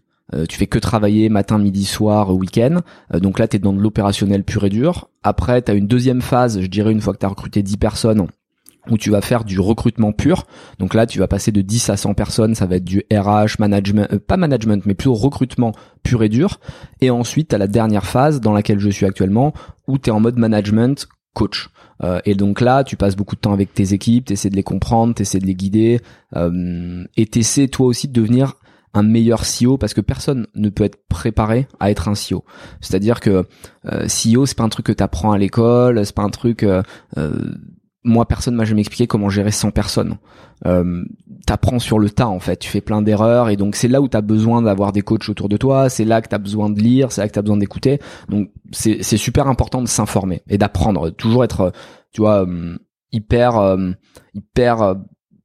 [0.48, 2.80] tu fais que travailler matin, midi, soir, week-end.
[3.14, 5.08] donc là, tu es dans de l'opérationnel pur et dur.
[5.22, 7.76] Après, tu as une deuxième phase, je dirais une fois que tu as recruté 10
[7.76, 8.26] personnes,
[8.90, 10.46] où tu vas faire du recrutement pur.
[10.78, 13.58] Donc là, tu vas passer de 10 à 100 personnes, ça va être du RH,
[13.58, 15.72] management, euh, pas management, mais plutôt recrutement
[16.02, 16.60] pur et dur.
[17.00, 19.52] Et ensuite, à la dernière phase dans laquelle je suis actuellement,
[19.86, 21.68] où tu es en mode management coach.
[22.02, 24.56] Euh, et donc là, tu passes beaucoup de temps avec tes équipes, tu essaies de
[24.56, 26.00] les comprendre, tu essaies de les guider,
[26.34, 28.54] euh, et tu essaies toi aussi de devenir
[28.96, 32.44] un meilleur CEO parce que personne ne peut être préparé à être un CEO.
[32.80, 33.44] C'est-à-dire que
[33.92, 36.62] euh, CEO c'est pas un truc que tu apprends à l'école, c'est pas un truc
[36.62, 36.82] euh,
[38.06, 40.16] moi personne m'a jamais expliqué comment gérer 100 personnes.
[40.64, 41.04] Euh,
[41.46, 44.08] t'apprends sur le tas en fait, tu fais plein d'erreurs et donc c'est là où
[44.08, 47.12] t'as besoin d'avoir des coachs autour de toi, c'est là que t'as besoin de lire,
[47.12, 47.98] c'est là que t'as besoin d'écouter.
[48.28, 51.72] Donc c'est c'est super important de s'informer et d'apprendre, toujours être
[52.12, 52.78] tu vois euh,
[53.12, 53.90] hyper euh,
[54.34, 54.94] hyper euh,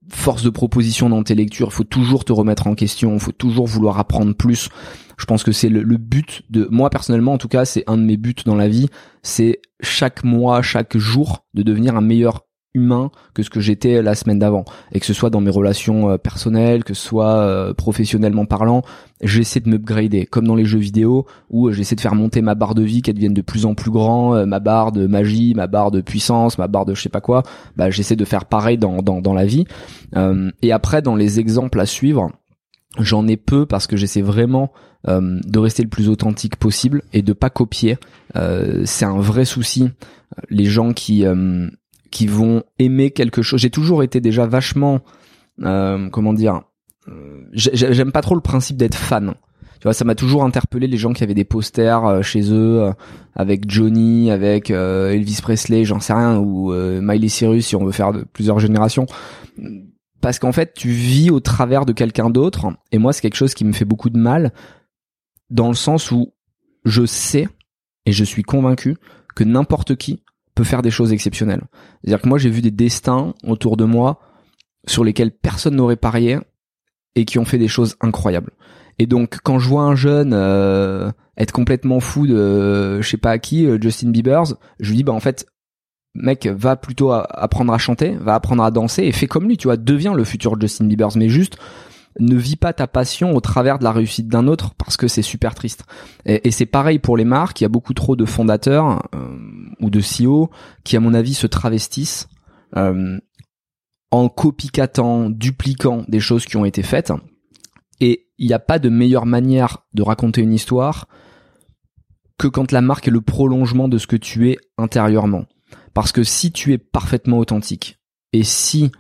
[0.10, 4.00] force de proposition dans tes lectures, faut toujours te remettre en question, faut toujours vouloir
[4.00, 4.70] apprendre plus.
[5.18, 7.98] Je pense que c'est le, le, but de moi personnellement en tout cas, c'est un
[7.98, 8.88] de mes buts dans la vie,
[9.22, 14.16] c'est chaque mois, chaque jour de devenir un meilleur humain que ce que j'étais la
[14.16, 14.66] semaine d'avant.
[14.92, 18.84] Et que ce soit dans mes relations euh, personnelles que ce soit euh, professionnellement parlant
[19.22, 20.26] j'essaie de m'upgrader.
[20.26, 23.02] Comme dans les jeux vidéo où euh, j'essaie de faire monter ma barre de vie
[23.02, 26.58] qu'elle devienne de plus en plus grand ma barre de magie ma barre de puissance
[26.58, 27.44] ma barre de je sais pas quoi
[27.76, 29.66] bah j'essaie de faire pareil dans dans, dans la vie.
[30.62, 32.32] Et après dans les exemples à suivre
[33.00, 34.72] j'en ai peu parce que j'essaie vraiment
[35.08, 37.98] de rester le plus authentique possible et de pas copier.
[38.34, 39.90] C'est un vrai souci.
[40.50, 41.26] Les gens qui
[42.12, 43.60] qui vont aimer quelque chose.
[43.62, 45.00] J'ai toujours été déjà vachement,
[45.64, 46.62] euh, comment dire,
[47.08, 49.34] euh, j'aime pas trop le principe d'être fan.
[49.80, 52.92] Tu vois, ça m'a toujours interpellé les gens qui avaient des posters euh, chez eux
[53.36, 58.12] avec Johnny, avec Elvis Presley, j'en sais rien, ou Miley Cyrus si on veut faire
[58.34, 59.08] plusieurs générations.
[60.20, 63.56] Parce qu'en fait, tu vis au travers de quelqu'un d'autre, et moi, c'est quelque chose
[63.56, 64.52] qui me fait beaucoup de mal,
[65.50, 66.34] dans le sens où
[66.86, 67.48] je sais
[68.06, 68.98] et je suis convaincu
[69.36, 70.24] que n'importe qui
[70.56, 71.64] peut faire des choses exceptionnelles.
[72.04, 74.20] C'est-à-dire que moi j'ai vu des destins autour de moi
[74.88, 76.40] sur lesquels personne n'aurait parié
[77.16, 78.52] et qui ont fait des choses incroyables.
[79.00, 83.32] Et donc quand je vois un jeune euh, être complètement fou de je sais pas
[83.32, 84.44] à qui, euh, Justin Bieber,
[84.80, 85.46] je lui dis bah en fait
[86.14, 89.68] mec va plutôt apprendre à chanter, va apprendre à danser et fais comme lui, tu
[89.68, 91.58] vois, deviens le futur Justin Bieber mais juste
[92.20, 95.22] ne vis pas ta passion au travers de la réussite d'un autre parce que c'est
[95.22, 95.84] super triste.
[96.26, 97.62] Et, c'est pareil pour les marques.
[97.62, 99.38] Il y a beaucoup trop de fondateurs euh,
[99.80, 100.50] ou de CEO
[100.84, 102.28] qui, à mon avis, se travestissent
[102.76, 103.20] euh,
[104.12, 107.14] en copycatant, dupliquant des choses qui ont été faites.
[108.00, 111.08] Et il n'y a pas de meilleure manière de raconter une histoire
[112.38, 115.46] que quand la marque est le prolongement de ce que tu es intérieurement.
[115.94, 118.00] Parce que si tu es parfaitement authentique
[118.34, 118.92] et si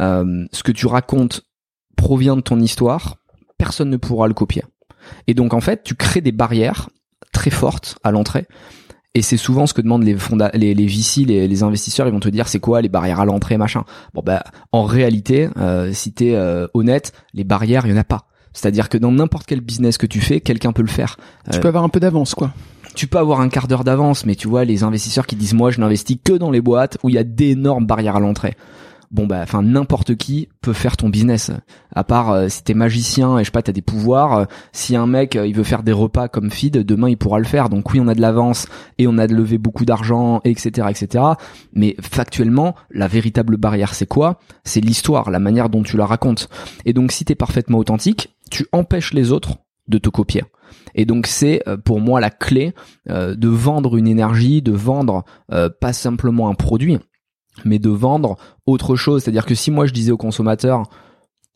[0.00, 1.42] euh, ce que tu racontes
[1.96, 3.16] provient de ton histoire,
[3.58, 4.64] personne ne pourra le copier.
[5.26, 6.88] Et donc en fait, tu crées des barrières
[7.32, 8.46] très fortes à l'entrée.
[9.14, 12.12] Et c'est souvent ce que demandent les fonda les, les VC, les, les, investisseurs, ils
[12.12, 13.84] vont te dire c'est quoi les barrières à l'entrée, machin.
[14.12, 18.04] Bon bah en réalité, euh, si t'es euh, honnête, les barrières, il y en a
[18.04, 18.26] pas.
[18.52, 21.16] C'est-à-dire que dans n'importe quel business que tu fais, quelqu'un peut le faire.
[21.50, 22.52] Tu peux avoir un peu d'avance, quoi.
[22.94, 25.70] Tu peux avoir un quart d'heure d'avance, mais tu vois les investisseurs qui disent moi
[25.70, 28.54] je n'investis que dans les boîtes où il y a d'énormes barrières à l'entrée
[29.10, 31.50] bon bah enfin n'importe qui peut faire ton business.
[31.94, 34.96] À part euh, si t'es magicien et je sais pas t'as des pouvoirs euh, si
[34.96, 37.68] un mec euh, il veut faire des repas comme feed demain il pourra le faire.
[37.68, 38.66] Donc oui on a de l'avance
[38.98, 41.24] et on a de lever beaucoup d'argent etc etc
[41.72, 44.38] mais factuellement la véritable barrière c'est quoi?
[44.64, 46.48] C'est l'histoire la manière dont tu la racontes.
[46.84, 50.42] Et donc si t'es parfaitement authentique tu empêches les autres de te copier.
[50.94, 52.72] Et donc c'est pour moi la clé
[53.08, 56.98] de vendre une énergie, de vendre pas simplement un produit,
[57.64, 59.22] mais de vendre autre chose.
[59.22, 60.84] C'est-à-dire que si moi je disais aux consommateurs,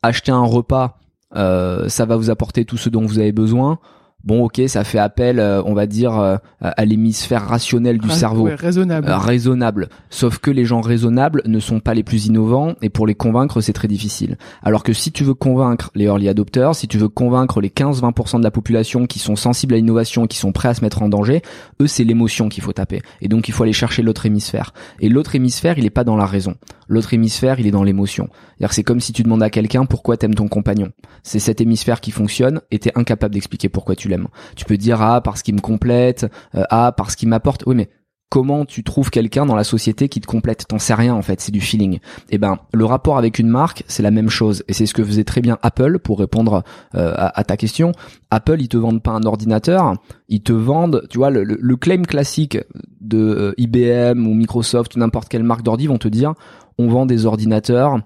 [0.02, 0.98] acheter un repas,
[1.36, 3.78] euh, ça va vous apporter tout ce dont vous avez besoin,
[4.24, 8.48] bon ok ça fait appel euh, on va dire euh, à l'hémisphère rationnel du cerveau.
[8.56, 9.08] raisonnable.
[9.08, 9.88] Euh, raisonnable.
[10.10, 13.60] Sauf que les gens raisonnables ne sont pas les plus innovants et pour les convaincre
[13.60, 14.36] c'est très difficile.
[14.62, 18.38] Alors que si tu veux convaincre les early adopters si tu veux convaincre les 15-20%
[18.38, 21.08] de la population qui sont sensibles à l'innovation qui sont prêts à se mettre en
[21.08, 21.42] danger
[21.80, 23.02] eux c'est l'émotion qu'il faut taper.
[23.20, 24.72] Et donc il faut aller chercher l'autre hémisphère.
[25.00, 26.54] Et l'autre hémisphère il est pas dans la raison
[26.90, 28.28] l'autre hémisphère il est dans l'émotion.
[28.70, 30.90] C'est comme si tu demandes à quelqu'un pourquoi t'aimes ton compagnon.
[31.22, 34.10] C'est cet hémisphère qui fonctionne et t'es incapable d'expliquer pourquoi tu
[34.56, 36.26] tu peux dire ah parce qu'il me complète,
[36.56, 37.62] euh, ah parce qu'il m'apporte.
[37.64, 37.88] Oui mais
[38.28, 40.66] comment tu trouves quelqu'un dans la société qui te complète?
[40.66, 41.94] T'en sais rien en fait, c'est du feeling.
[41.94, 42.00] Et
[42.30, 44.64] eh ben le rapport avec une marque, c'est la même chose.
[44.68, 46.62] Et c'est ce que faisait très bien Apple pour répondre
[46.94, 47.92] euh, à, ta question.
[48.30, 49.94] Apple, ils te vendent pas un ordinateur,
[50.28, 52.58] ils te vendent, tu vois, le, claim classique
[53.00, 56.34] de euh, IBM ou Microsoft ou n'importe quelle marque d'ordi vont te dire
[56.80, 58.00] on vend des ordinateurs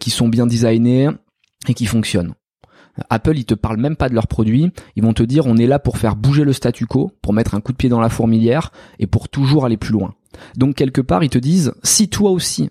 [0.00, 1.08] qui sont bien designés
[1.68, 2.34] et qui fonctionnent.
[3.10, 4.72] Apple, ils te parlent même pas de leurs produits.
[4.96, 7.54] Ils vont te dire, on est là pour faire bouger le statu quo, pour mettre
[7.54, 10.14] un coup de pied dans la fourmilière et pour toujours aller plus loin.
[10.56, 12.70] Donc quelque part, ils te disent, si toi aussi,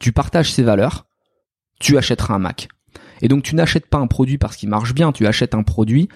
[0.00, 1.06] tu partages ces valeurs,
[1.78, 2.68] tu achèteras un Mac.
[3.22, 6.08] Et donc tu n'achètes pas un produit parce qu'il marche bien, tu achètes un produit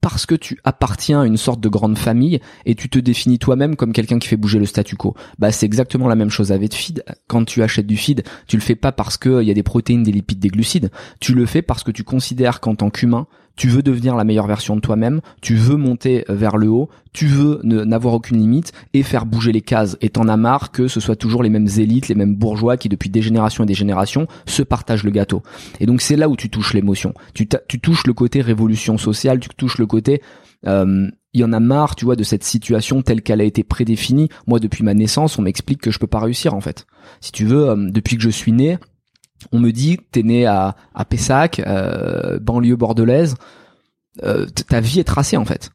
[0.00, 3.76] parce que tu appartiens à une sorte de grande famille et tu te définis toi-même
[3.76, 5.14] comme quelqu'un qui fait bouger le statu quo.
[5.38, 7.04] Bah c'est exactement la même chose avec feed.
[7.26, 9.62] Quand tu achètes du feed, tu le fais pas parce que il y a des
[9.62, 10.90] protéines, des lipides, des glucides.
[11.20, 13.26] Tu le fais parce que tu considères qu'en tant qu'humain,
[13.58, 17.26] tu veux devenir la meilleure version de toi-même, tu veux monter vers le haut, tu
[17.26, 19.98] veux n'avoir aucune limite et faire bouger les cases.
[20.00, 22.88] Et t'en as marre que ce soit toujours les mêmes élites, les mêmes bourgeois qui
[22.88, 25.42] depuis des générations et des générations se partagent le gâteau.
[25.80, 27.12] Et donc c'est là où tu touches l'émotion.
[27.34, 30.22] Tu, touches le côté révolution sociale, tu touches le côté
[30.66, 33.62] euh, il y en a marre, tu vois, de cette situation telle qu'elle a été
[33.62, 34.28] prédéfinie.
[34.46, 36.86] Moi, depuis ma naissance, on m'explique que je peux pas réussir, en fait.
[37.20, 38.78] Si tu veux, euh, depuis que je suis né,
[39.52, 43.36] on me dit t'es né à, à Pessac, euh, banlieue bordelaise,
[44.22, 45.70] euh, ta vie est tracée en fait.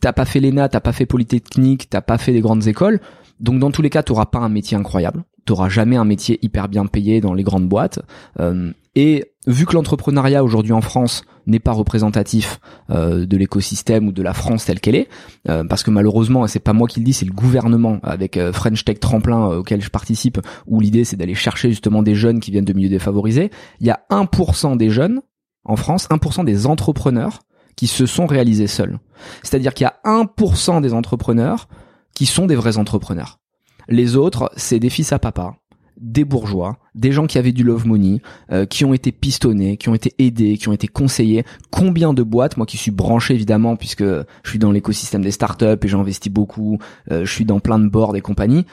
[0.00, 3.00] T'as pas fait l'ENA, t'as pas fait Polytechnique, t'as pas fait des grandes écoles,
[3.40, 6.68] donc dans tous les cas t'auras pas un métier incroyable, t'auras jamais un métier hyper
[6.68, 8.00] bien payé dans les grandes boîtes.
[8.40, 12.58] Euh, et vu que l'entrepreneuriat aujourd'hui en France n'est pas représentatif
[12.90, 15.08] euh, de l'écosystème ou de la France telle qu'elle est,
[15.48, 18.52] euh, parce que malheureusement, c'est pas moi qui le dis, c'est le gouvernement avec euh,
[18.52, 22.50] French Tech Tremplin auquel je participe, où l'idée c'est d'aller chercher justement des jeunes qui
[22.50, 23.50] viennent de milieux défavorisés.
[23.80, 25.20] Il y a 1% des jeunes
[25.64, 27.40] en France, 1% des entrepreneurs
[27.76, 28.98] qui se sont réalisés seuls.
[29.42, 31.68] C'est-à-dire qu'il y a 1% des entrepreneurs
[32.14, 33.40] qui sont des vrais entrepreneurs.
[33.88, 35.56] Les autres, c'est des fils à papa,
[35.98, 38.20] des bourgeois, des gens qui avaient du love money,
[38.52, 41.44] euh, qui ont été pistonnés, qui ont été aidés, qui ont été conseillés.
[41.70, 45.78] Combien de boîtes, moi qui suis branché évidemment puisque je suis dans l'écosystème des startups
[45.82, 46.78] et j'investis beaucoup,
[47.10, 48.66] euh, je suis dans plein de boards et compagnie.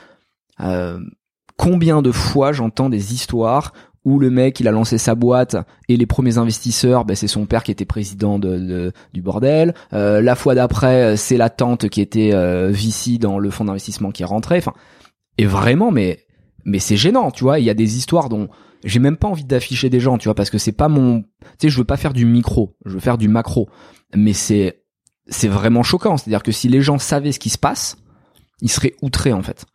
[0.60, 1.00] Euh,
[1.58, 3.74] combien de fois j'entends des histoires
[4.06, 5.56] où le mec il a lancé sa boîte
[5.88, 10.36] et les premiers investisseurs ben, c'est son père qui était président de, du bordel la
[10.36, 12.32] fois d'après c'est la tante qui était
[12.70, 14.74] VC dans le fonds d'investissement qui est rentré enfin
[15.38, 16.20] et vraiment mais
[16.65, 17.60] mais c'est gênant, tu vois.
[17.60, 18.49] Il y a des histoires dont
[18.84, 21.28] j'ai même pas envie d'afficher des gens, tu vois, parce que c'est pas mon, tu
[21.62, 23.69] sais, je veux pas faire du micro, je veux faire du macro.
[24.15, 24.84] Mais c'est,
[25.28, 26.17] c'est vraiment choquant.
[26.17, 27.97] C'est-à-dire que si les gens savaient ce qui se passe,
[28.62, 29.65] ils seraient outrés, en fait.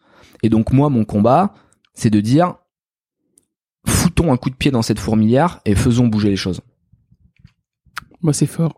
[0.43, 1.55] Et donc, moi, mon combat,
[1.95, 2.57] c'est de dire,
[3.87, 6.61] foutons un coup de pied dans cette fourmilière et faisons bouger les choses.
[8.21, 8.77] Moi, c'est fort.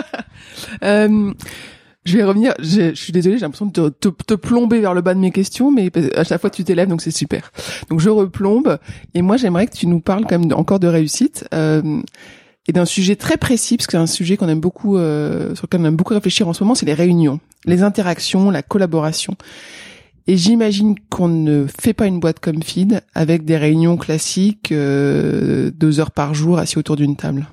[0.82, 1.32] euh,
[2.04, 2.54] je vais revenir.
[2.58, 5.70] Je, suis désolée, j'ai l'impression de te, te, plomber vers le bas de mes questions,
[5.70, 7.52] mais à chaque fois tu t'élèves, donc c'est super.
[7.90, 8.78] Donc je replombe.
[9.14, 12.00] Et moi, j'aimerais que tu nous parles quand même encore de réussite euh,
[12.66, 15.66] et d'un sujet très précis, parce que c'est un sujet qu'on aime beaucoup, euh, sur
[15.66, 19.36] lequel on aime beaucoup réfléchir en ce moment, c'est les réunions, les interactions, la collaboration.
[20.26, 25.70] Et j'imagine qu'on ne fait pas une boîte comme Feed avec des réunions classiques, euh,
[25.74, 27.48] deux heures par jour, assis autour d'une table.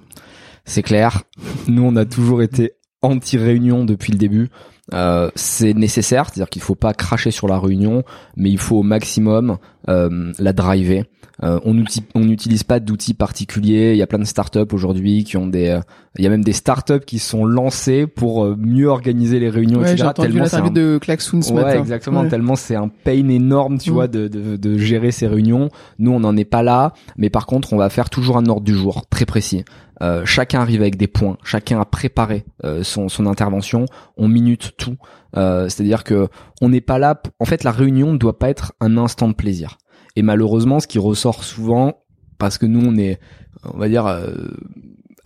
[0.65, 1.23] C'est clair.
[1.67, 4.49] Nous, on a toujours été anti-réunion depuis le début.
[4.93, 8.03] Euh, c'est nécessaire, c'est-à-dire qu'il faut pas cracher sur la réunion,
[8.37, 9.57] mais il faut au maximum
[9.87, 11.05] la driver.
[11.41, 11.73] on
[12.15, 13.91] n'utilise pas d'outils particuliers.
[13.93, 15.79] Il y a plein de startups aujourd'hui qui ont des,
[16.17, 19.95] il y a même des startups qui sont lancées pour mieux organiser les réunions, ouais,
[19.95, 22.27] J'ai entendu l'interview de Klaxoon ce ouais, exactement.
[22.27, 23.93] Tellement c'est un pain énorme, tu mm.
[23.93, 25.69] vois, de, de, de, gérer ces réunions.
[25.99, 28.63] Nous, on n'en est pas là, mais par contre, on va faire toujours un ordre
[28.63, 29.63] du jour très précis.
[30.01, 34.73] Euh, chacun arrive avec des points, chacun a préparé euh, son, son intervention, on minute
[34.77, 34.97] tout.
[35.35, 36.27] Euh, C'est-à-dire que
[36.61, 37.21] on n'est pas là.
[37.39, 39.77] En fait, la réunion ne doit pas être un instant de plaisir.
[40.15, 42.03] Et malheureusement, ce qui ressort souvent,
[42.37, 43.19] parce que nous, on est,
[43.63, 44.47] on va dire, euh,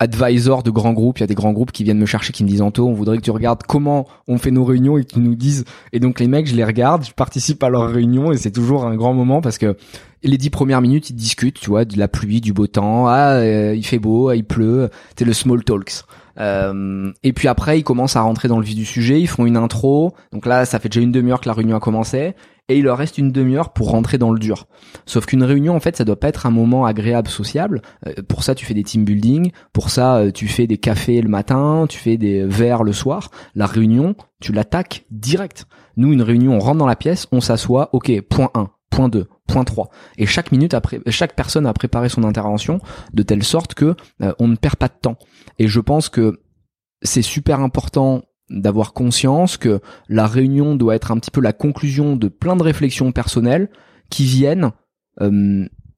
[0.02, 1.18] advisor de grands groupes.
[1.18, 2.92] Il y a des grands groupes qui viennent me chercher, qui me disent Anto, on
[2.92, 5.64] voudrait que tu regardes comment on fait nos réunions et qu'ils nous disent.
[5.92, 8.84] Et donc les mecs, je les regarde, je participe à leurs réunions et c'est toujours
[8.84, 9.76] un grand moment parce que
[10.22, 13.06] les dix premières minutes, ils discutent, tu vois, de la pluie, du beau temps.
[13.06, 14.90] Ah, euh, il fait beau, ah, il pleut.
[15.16, 16.04] C'est le small talks.
[16.38, 19.20] Euh, et puis après, ils commencent à rentrer dans le vif du sujet.
[19.20, 20.14] Ils font une intro.
[20.32, 22.34] Donc là, ça fait déjà une demi-heure que la réunion a commencé
[22.68, 24.66] et il leur reste une demi-heure pour rentrer dans le dur.
[25.04, 27.82] Sauf qu'une réunion, en fait, ça doit pas être un moment agréable, sociable.
[28.06, 29.50] Euh, pour ça, tu fais des team building.
[29.72, 33.30] Pour ça, euh, tu fais des cafés le matin, tu fais des verres le soir.
[33.54, 35.66] La réunion, tu l'attaques direct.
[35.96, 37.90] Nous, une réunion, on rentre dans la pièce, on s'assoit.
[37.92, 39.90] Ok, point 1, point 2, point 3.
[40.18, 42.78] Et chaque minute après, chaque personne a préparé son intervention
[43.12, 45.16] de telle sorte que euh, on ne perd pas de temps.
[45.58, 46.40] Et je pense que
[47.02, 52.16] c'est super important d'avoir conscience que la réunion doit être un petit peu la conclusion
[52.16, 53.70] de plein de réflexions personnelles
[54.10, 54.70] qui viennent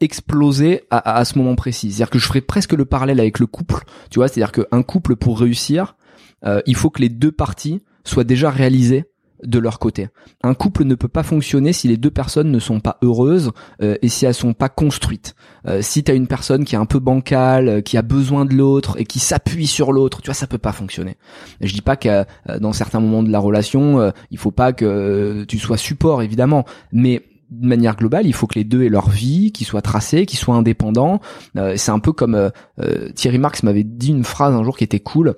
[0.00, 1.90] exploser à, à, ce moment précis.
[1.90, 5.16] C'est-à-dire que je ferai presque le parallèle avec le couple, tu vois, c'est-à-dire qu'un couple
[5.16, 5.96] pour réussir,
[6.44, 9.04] euh, il faut que les deux parties soient déjà réalisées
[9.44, 10.08] de leur côté.
[10.42, 13.52] Un couple ne peut pas fonctionner si les deux personnes ne sont pas heureuses
[13.82, 15.34] euh, et si elles sont pas construites.
[15.66, 18.44] Euh, si tu as une personne qui est un peu bancale, euh, qui a besoin
[18.44, 21.16] de l'autre et qui s'appuie sur l'autre, tu vois, ça peut pas fonctionner.
[21.60, 22.24] je dis pas que
[22.58, 27.22] dans certains moments de la relation, il faut pas que tu sois support évidemment, mais
[27.50, 30.38] de manière globale, il faut que les deux aient leur vie, qu'ils soient tracés, qu'ils
[30.38, 31.20] soient indépendants.
[31.56, 34.76] Euh, c'est un peu comme euh, euh, Thierry Marx m'avait dit une phrase un jour
[34.76, 35.34] qui était cool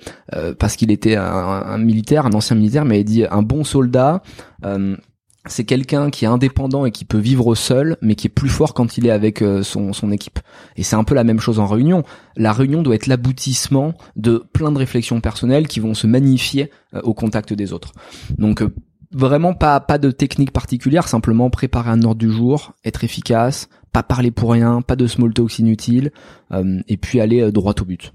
[0.59, 4.23] parce qu'il était un, militaire, un ancien militaire, m'avait dit un bon soldat.
[5.47, 8.75] c'est quelqu'un qui est indépendant et qui peut vivre seul, mais qui est plus fort
[8.75, 10.41] quand il est avec son, son équipe.
[10.77, 12.03] Et c'est un peu la même chose en réunion.
[12.37, 16.71] La réunion doit être l'aboutissement de plein de réflexions personnelles qui vont se magnifier
[17.03, 17.93] au contact des autres.
[18.39, 18.63] Donc
[19.13, 24.03] vraiment pas pas de technique particulière, simplement préparer un ordre du jour, être efficace, pas
[24.03, 26.13] parler pour rien, pas de small talks inutiles,
[26.53, 28.13] euh, et puis aller euh, droit au but.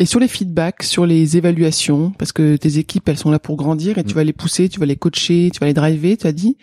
[0.00, 3.56] Et sur les feedbacks, sur les évaluations, parce que tes équipes, elles sont là pour
[3.56, 4.16] grandir et tu mm.
[4.16, 6.56] vas les pousser, tu vas les coacher, tu vas les driver, tu as dit.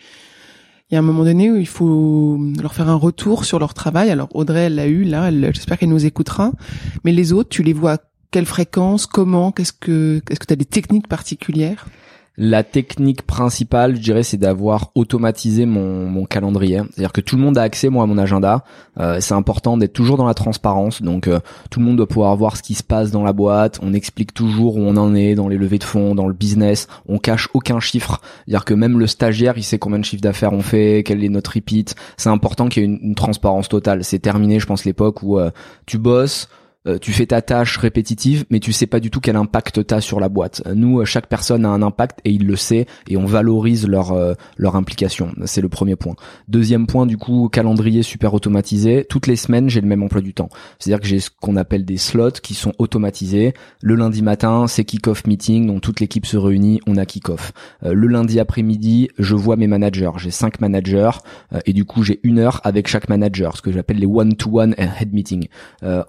[0.90, 3.74] Il y a un moment donné où il faut leur faire un retour sur leur
[3.74, 4.10] travail.
[4.10, 6.52] Alors Audrey, elle l'a eu là, j'espère qu'elle nous écoutera.
[7.04, 7.98] Mais les autres, tu les vois
[8.30, 11.86] quelle fréquence, comment, qu'est-ce que, est-ce que tu as des techniques particulières?
[12.38, 16.82] La technique principale, je dirais, c'est d'avoir automatisé mon, mon calendrier.
[16.90, 18.64] C'est-à-dire que tout le monde a accès, moi, à mon agenda.
[18.98, 21.00] Euh, c'est important d'être toujours dans la transparence.
[21.00, 23.78] Donc, euh, tout le monde doit pouvoir voir ce qui se passe dans la boîte.
[23.82, 26.88] On explique toujours où on en est dans les levées de fonds, dans le business.
[27.08, 28.20] On cache aucun chiffre.
[28.44, 31.28] C'est-à-dire que même le stagiaire, il sait combien de chiffres d'affaires on fait, quel est
[31.30, 31.94] notre repeat.
[32.18, 34.04] C'est important qu'il y ait une, transparence totale.
[34.04, 35.50] C'est terminé, je pense, l'époque où euh,
[35.86, 36.48] tu bosses
[36.86, 40.00] euh, tu fais ta tâche répétitive, mais tu sais pas du tout quel impact t'as
[40.00, 40.62] sur la boîte.
[40.74, 44.12] Nous, euh, chaque personne a un impact et il le sait et on valorise leur
[44.12, 45.32] euh, leur implication.
[45.44, 46.14] C'est le premier point.
[46.48, 49.04] Deuxième point, du coup, calendrier super automatisé.
[49.08, 50.48] Toutes les semaines, j'ai le même emploi du temps.
[50.78, 53.54] C'est-à-dire que j'ai ce qu'on appelle des slots qui sont automatisés.
[53.80, 57.52] Le lundi matin, c'est kick-off meeting, donc toute l'équipe se réunit, on a kick-off.
[57.82, 60.12] le lundi après-midi, je vois mes managers.
[60.18, 61.10] J'ai cinq managers
[61.64, 65.12] et du coup, j'ai une heure avec chaque manager, ce que j'appelle les one-to-one head
[65.12, 65.48] meeting.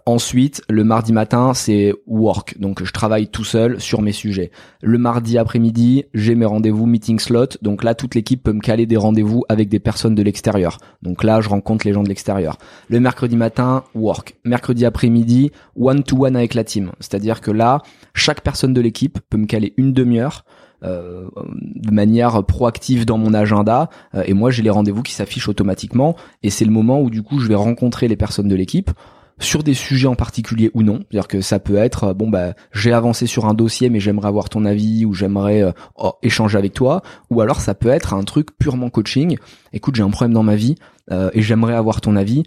[0.05, 4.51] ensuite, le mardi matin, c'est work, donc je travaille tout seul sur mes sujets.
[4.81, 8.85] Le mardi après-midi, j'ai mes rendez-vous meeting slot, donc là toute l'équipe peut me caler
[8.85, 10.77] des rendez-vous avec des personnes de l'extérieur.
[11.01, 12.57] Donc là, je rencontre les gens de l'extérieur.
[12.89, 14.35] Le mercredi matin, work.
[14.43, 17.81] Mercredi après-midi, one to one avec la team, c'est-à-dire que là,
[18.13, 20.43] chaque personne de l'équipe peut me caler une demi-heure
[20.83, 21.27] euh,
[21.75, 26.15] de manière proactive dans mon agenda euh, et moi j'ai les rendez-vous qui s'affichent automatiquement
[26.43, 28.91] et c'est le moment où du coup je vais rencontrer les personnes de l'équipe
[29.39, 30.99] sur des sujets en particulier ou non.
[31.09, 34.27] C'est-à-dire que ça peut être euh, bon bah j'ai avancé sur un dossier mais j'aimerais
[34.27, 35.71] avoir ton avis ou j'aimerais euh,
[36.23, 39.37] échanger avec toi ou alors ça peut être un truc purement coaching.
[39.73, 40.75] Écoute, j'ai un problème dans ma vie
[41.11, 42.43] euh, et j'aimerais avoir ton avis.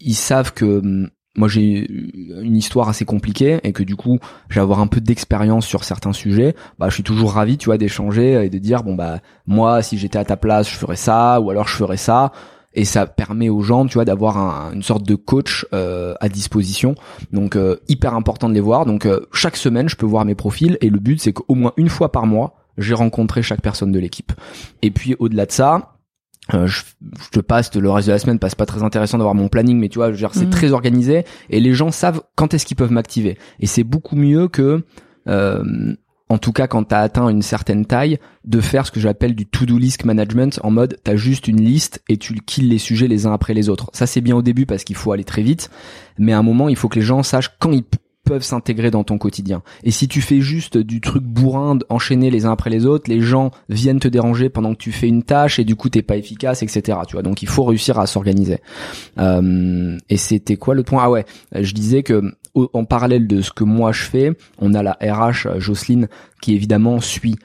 [0.00, 4.18] Ils savent que hum, moi j'ai une histoire assez compliquée et que du coup
[4.48, 7.66] je vais avoir un peu d'expérience sur certains sujets, bah je suis toujours ravi, tu
[7.66, 10.96] vois, d'échanger et de dire bon bah moi si j'étais à ta place, je ferais
[10.96, 12.32] ça ou alors je ferais ça
[12.74, 16.94] et ça permet aux gens tu vois d'avoir une sorte de coach euh, à disposition.
[17.32, 18.86] Donc euh, hyper important de les voir.
[18.86, 20.78] Donc euh, chaque semaine je peux voir mes profils.
[20.80, 23.98] Et le but c'est qu'au moins une fois par mois j'ai rencontré chaque personne de
[23.98, 24.32] l'équipe.
[24.82, 25.94] Et puis au-delà de ça
[26.54, 26.82] euh, je,
[27.24, 29.78] je, te passe le reste de la semaine, passe pas très intéressant d'avoir mon planning,
[29.78, 30.50] mais tu vois, je veux dire, c'est Mhm.
[30.50, 31.24] très organisé.
[31.50, 33.36] Et les gens savent quand est-ce qu'ils peuvent m'activer.
[33.60, 34.82] Et c'est beaucoup mieux que,
[35.28, 35.62] euh,
[36.28, 39.46] en tout cas quand t'as atteint une certaine taille, de faire ce que j'appelle du
[39.46, 43.26] to-do list management en mode t'as juste une liste et tu kills les sujets les
[43.26, 43.90] uns après les autres.
[43.92, 45.70] Ça c'est bien au début parce qu'il faut aller très vite,
[46.18, 47.84] mais à un moment il faut que les gens sachent quand ils
[48.28, 49.62] peuvent s'intégrer dans ton quotidien.
[49.84, 53.20] Et si tu fais juste du truc bourrin, enchaîner les uns après les autres, les
[53.20, 56.16] gens viennent te déranger pendant que tu fais une tâche et du coup t'es pas
[56.16, 56.98] efficace, etc.
[57.06, 58.58] Tu vois, donc il faut réussir à s'organiser.
[59.18, 61.04] Euh, et c'était quoi le point?
[61.04, 61.24] Ah ouais,
[61.58, 62.22] je disais que
[62.54, 66.08] en parallèle de ce que moi je fais, on a la RH Jocelyne
[66.42, 67.36] qui évidemment suit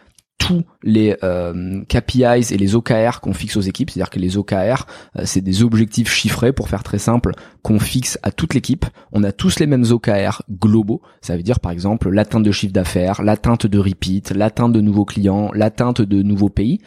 [0.44, 4.86] tous les euh, KPIs et les OKR qu'on fixe aux équipes, c'est-à-dire que les OKR,
[5.18, 7.32] euh, c'est des objectifs chiffrés, pour faire très simple,
[7.64, 8.86] qu'on fixe à toute l'équipe.
[9.11, 12.74] On a tous les mêmes OKR globaux, ça veut dire par exemple l'atteinte de chiffre
[12.74, 16.80] d'affaires, l'atteinte de repeat, l'atteinte de nouveaux clients, l'atteinte de nouveaux pays.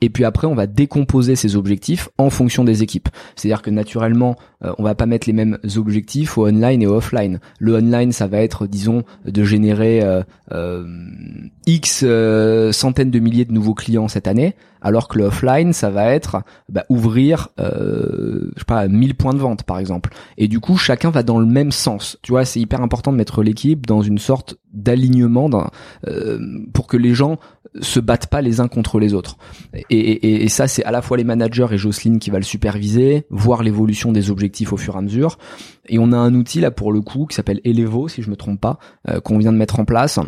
[0.00, 3.08] Et puis après, on va décomposer ces objectifs en fonction des équipes.
[3.36, 6.94] C'est-à-dire que naturellement, euh, on va pas mettre les mêmes objectifs au online et au
[6.94, 7.40] offline.
[7.58, 10.22] Le online, ça va être, disons, de générer euh,
[10.52, 10.84] euh,
[11.66, 12.04] X
[12.72, 16.42] centaines de milliers de nouveaux clients cette année, alors que le offline, ça va être
[16.68, 20.10] bah, ouvrir, euh, je sais pas, 1000 points de vente, par exemple.
[20.38, 22.18] Et du coup, chacun va dans le même sens.
[22.22, 25.48] Tu vois, c'est hyper important de mettre l'équipe dans une sorte d'alignement
[26.06, 26.38] euh,
[26.72, 27.38] pour que les gens
[27.80, 29.36] se battent pas les uns contre les autres.
[29.90, 32.44] Et, et- et ça, c'est à la fois les managers et Jocelyne qui va le
[32.44, 35.38] superviser, voir l'évolution des objectifs au fur et à mesure.
[35.88, 38.36] Et on a un outil là pour le coup qui s'appelle Elevo, si je me
[38.36, 38.78] trompe pas,
[39.08, 40.18] euh, qu'on vient de mettre en place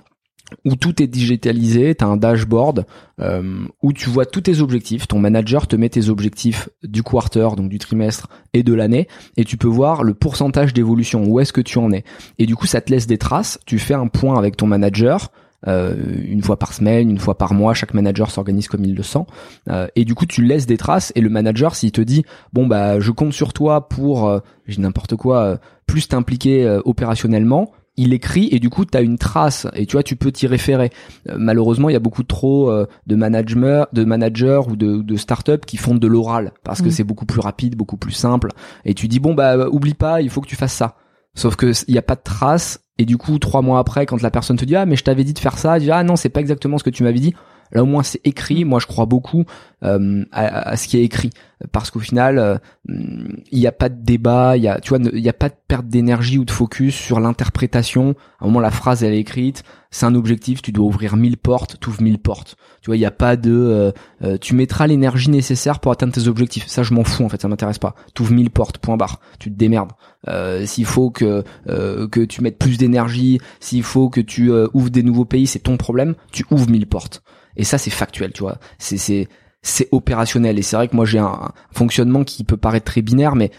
[0.64, 2.86] où tout est digitalisé, tu as un dashboard
[3.20, 7.48] euh, où tu vois tous tes objectifs, ton manager te met tes objectifs du quarter,
[7.56, 11.52] donc du trimestre et de l'année, et tu peux voir le pourcentage d'évolution, où est-ce
[11.52, 12.04] que tu en es.
[12.38, 15.30] Et du coup, ça te laisse des traces, tu fais un point avec ton manager,
[15.66, 15.94] euh,
[16.28, 19.24] une fois par semaine, une fois par mois, chaque manager s'organise comme il le sent,
[19.68, 22.66] Euh, et du coup, tu laisses des traces, et le manager, s'il te dit, bon
[22.66, 24.38] bah, je compte sur toi pour, euh,
[24.68, 29.18] j'ai n'importe quoi, euh, plus t'impliquer opérationnellement, il écrit et du coup tu as une
[29.18, 30.90] trace et tu vois tu peux t'y référer.
[31.28, 35.16] Euh, malheureusement, il y a beaucoup trop euh, de managers, de managers ou de, de
[35.16, 36.90] startups qui font de l'oral parce que Mm.
[36.92, 38.48] c'est beaucoup plus rapide, beaucoup plus simple
[38.84, 40.96] et tu dis bon bah oublie pas, il faut que tu fasses ça.
[41.34, 44.20] Sauf que il y a pas de trace et du coup trois mois après quand
[44.22, 46.02] la personne te dit ah mais je t'avais dit de faire ça, tu dis ah
[46.02, 47.34] non c'est pas exactement ce que tu m'avais dit.
[47.72, 48.64] Là au moins c'est écrit.
[48.64, 49.44] Moi je crois beaucoup
[49.82, 51.30] euh, à, à ce qui est écrit
[51.72, 52.58] parce qu'au final euh,
[52.88, 55.48] il n'y a pas de débat, il y a tu vois il y a pas
[55.48, 58.14] de perte d'énergie ou de focus sur l'interprétation.
[58.40, 61.38] À un moment la phrase elle est écrite, c'est un objectif, tu dois ouvrir 1000
[61.38, 62.56] portes, tu ouvres 1000 portes.
[62.82, 63.92] Tu vois il y a pas de euh,
[64.22, 66.66] euh, tu mettras l'énergie nécessaire pour atteindre tes objectifs.
[66.66, 67.94] Ça je m'en fous en fait, ça m'intéresse pas.
[68.14, 69.20] Tu ouvres 1000 portes, point barre.
[69.38, 69.92] Tu te démerdes.
[70.28, 74.90] Euh, s'il faut que euh, que tu mettes plus d'énergie, s'il faut que tu ouvres
[74.90, 76.14] des nouveaux pays, c'est ton problème.
[76.32, 77.22] Tu ouvres 1000 portes.
[77.56, 78.58] Et ça c'est factuel, tu vois.
[78.78, 79.28] C'est c'est
[79.62, 80.58] c'est opérationnel.
[80.58, 83.50] Et c'est vrai que moi j'ai un, un fonctionnement qui peut paraître très binaire mais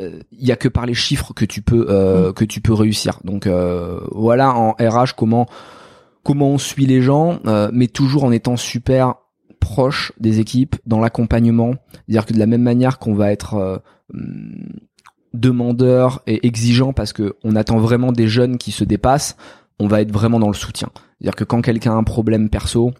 [0.00, 2.72] euh, il y a que par les chiffres que tu peux euh, que tu peux
[2.72, 3.20] réussir.
[3.24, 5.46] Donc euh, voilà en RH comment
[6.22, 9.14] comment on suit les gens euh, mais toujours en étant super
[9.60, 11.74] proche des équipes dans l'accompagnement.
[11.92, 13.78] C'est-à-dire que de la même manière qu'on va être euh,
[14.12, 14.68] hum,
[15.32, 19.36] demandeur et exigeant parce que on attend vraiment des jeunes qui se dépassent
[19.78, 20.88] on va être vraiment dans le soutien.
[20.94, 22.92] C'est-à-dire que quand quelqu'un a un problème perso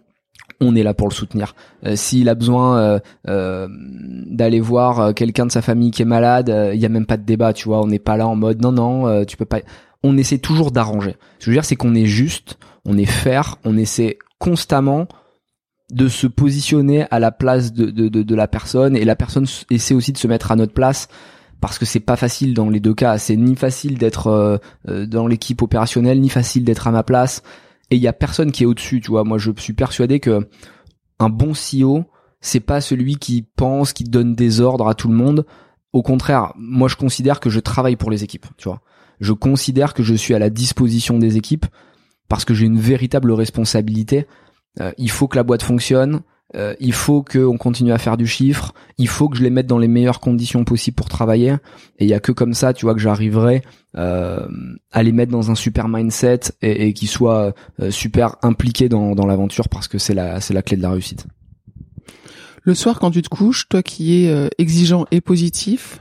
[0.60, 1.54] on est là pour le soutenir.
[1.84, 2.98] Euh, S'il a besoin euh,
[3.28, 7.06] euh, d'aller voir euh, quelqu'un de sa famille qui est malade, il y a même
[7.06, 7.82] pas de débat, tu vois.
[7.82, 9.60] On n'est pas là en mode non non, euh, tu peux pas.
[10.02, 11.16] On essaie toujours d'arranger.
[11.38, 15.08] Ce que je veux dire, c'est qu'on est juste, on est fair, on essaie constamment
[15.92, 19.46] de se positionner à la place de, de, de, de la personne et la personne
[19.70, 21.08] essaie aussi de se mettre à notre place
[21.60, 23.16] parce que c'est pas facile dans les deux cas.
[23.18, 27.42] C'est ni facile d'être euh, euh, dans l'équipe opérationnelle, ni facile d'être à ma place
[27.90, 29.24] et il y a personne qui est au-dessus, tu vois.
[29.24, 30.48] Moi, je suis persuadé que
[31.18, 32.04] un bon CEO,
[32.40, 35.46] c'est pas celui qui pense, qui donne des ordres à tout le monde.
[35.92, 38.80] Au contraire, moi, je considère que je travaille pour les équipes, tu vois.
[39.20, 41.66] Je considère que je suis à la disposition des équipes
[42.28, 44.26] parce que j'ai une véritable responsabilité.
[44.80, 46.22] Euh, il faut que la boîte fonctionne.
[46.54, 48.74] Euh, il faut qu'on continue à faire du chiffre.
[48.98, 51.54] Il faut que je les mette dans les meilleures conditions possibles pour travailler.
[51.98, 53.62] Et il y a que comme ça, tu vois, que j'arriverai
[53.96, 54.46] euh,
[54.92, 59.14] à les mettre dans un super mindset et, et qu'ils soient euh, super impliqués dans,
[59.14, 61.26] dans l'aventure parce que c'est la c'est la clé de la réussite.
[62.66, 66.00] Le soir, quand tu te couches, toi qui es euh, exigeant et positif,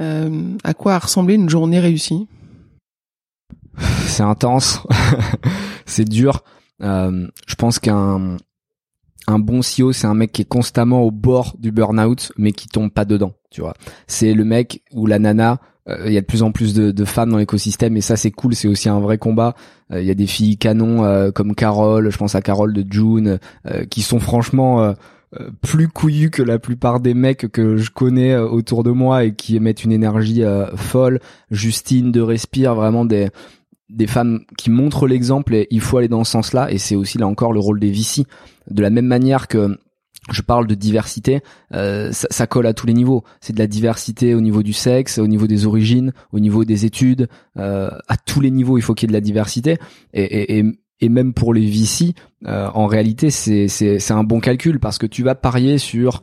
[0.00, 2.26] euh, à quoi a ressemblé une journée réussie?
[4.06, 4.80] C'est intense,
[5.86, 6.42] c'est dur.
[6.82, 8.38] Euh, je pense qu'un
[9.26, 12.68] un bon CEO, c'est un mec qui est constamment au bord du burn-out, mais qui
[12.68, 13.32] tombe pas dedans.
[13.50, 13.74] Tu vois,
[14.06, 15.60] c'est le mec ou la nana.
[15.88, 18.16] euh, Il y a de plus en plus de, de femmes dans l'écosystème et ça
[18.16, 18.54] c'est cool.
[18.54, 19.54] C'est aussi un vrai combat.
[19.92, 22.84] Euh, Il y a des filles canons euh, comme Carole, je pense à Carole de
[22.90, 24.94] June, euh, qui sont franchement
[25.62, 29.56] plus couillu que la plupart des mecs que je connais autour de moi et qui
[29.56, 30.42] émettent une énergie
[30.76, 31.20] folle.
[31.50, 33.30] Justine de Respire, vraiment des
[33.92, 37.18] des femmes qui montrent l'exemple et il faut aller dans ce sens-là et c'est aussi
[37.18, 38.24] là encore le rôle des VC.
[38.70, 39.78] De la même manière que
[40.30, 41.40] je parle de diversité,
[41.72, 43.24] ça, ça, colle à tous les niveaux.
[43.40, 46.84] C'est de la diversité au niveau du sexe, au niveau des origines, au niveau des
[46.84, 49.78] études, à tous les niveaux il faut qu'il y ait de la diversité.
[50.14, 50.64] Et, et,
[51.02, 52.14] et même pour les VC,
[52.46, 56.22] euh, en réalité, c'est c'est un bon calcul parce que tu vas parier sur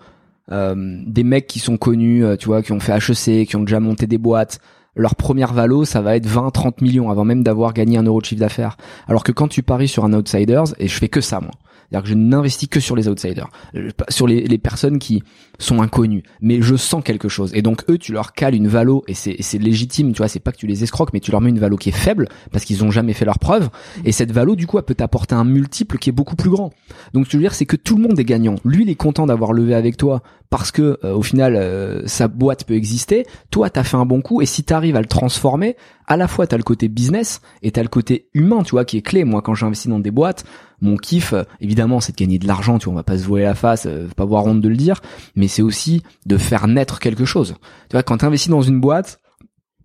[0.51, 0.73] euh,
[1.05, 3.81] des mecs qui sont connus, euh, tu vois, qui ont fait HEC, qui ont déjà
[3.81, 4.59] monté des boîtes.
[4.99, 8.19] Leur première valo, ça va être 20, 30 millions avant même d'avoir gagné un euro
[8.19, 8.75] de chiffre d'affaires.
[9.07, 11.51] Alors que quand tu paries sur un outsiders, et je fais que ça moi,
[11.89, 15.23] c'est-à-dire que je n'investis que sur les outsiders, euh, sur les, personnes qui
[15.57, 16.23] sont inconnues.
[16.41, 17.51] Mais je sens quelque chose.
[17.53, 20.11] Et donc eux, tu leur cales une valo et c'est légitime.
[20.11, 21.89] Tu vois, c'est pas que tu les escroques, mais tu leur mets une valo qui
[21.89, 23.69] est faible parce qu'ils ont jamais fait leur preuve.
[24.05, 26.71] Et cette valo, du coup, elle peut t'apporter un multiple qui est beaucoup plus grand.
[27.13, 28.55] Donc ce que je veux dire, c'est que tout le monde est gagnant.
[28.65, 32.27] Lui, il est content d'avoir levé avec toi parce que euh, au final euh, sa
[32.27, 33.25] boîte peut exister.
[33.51, 35.75] Toi, t'as fait un bon coup et si t'arrives à le transformer,
[36.07, 38.97] à la fois t'as le côté business et t'as le côté humain, tu vois, qui
[38.97, 39.23] est clé.
[39.23, 40.45] Moi, quand j'investis dans des boîtes,
[40.81, 42.79] mon kiff, euh, évidemment, c'est de gagner de l'argent.
[42.79, 45.01] Tu vois, on va pas se voiler la face, pas avoir honte de le dire,
[45.35, 47.55] mais c'est aussi de faire naître quelque chose.
[47.89, 49.19] Tu vois, quand t'investis dans une boîte,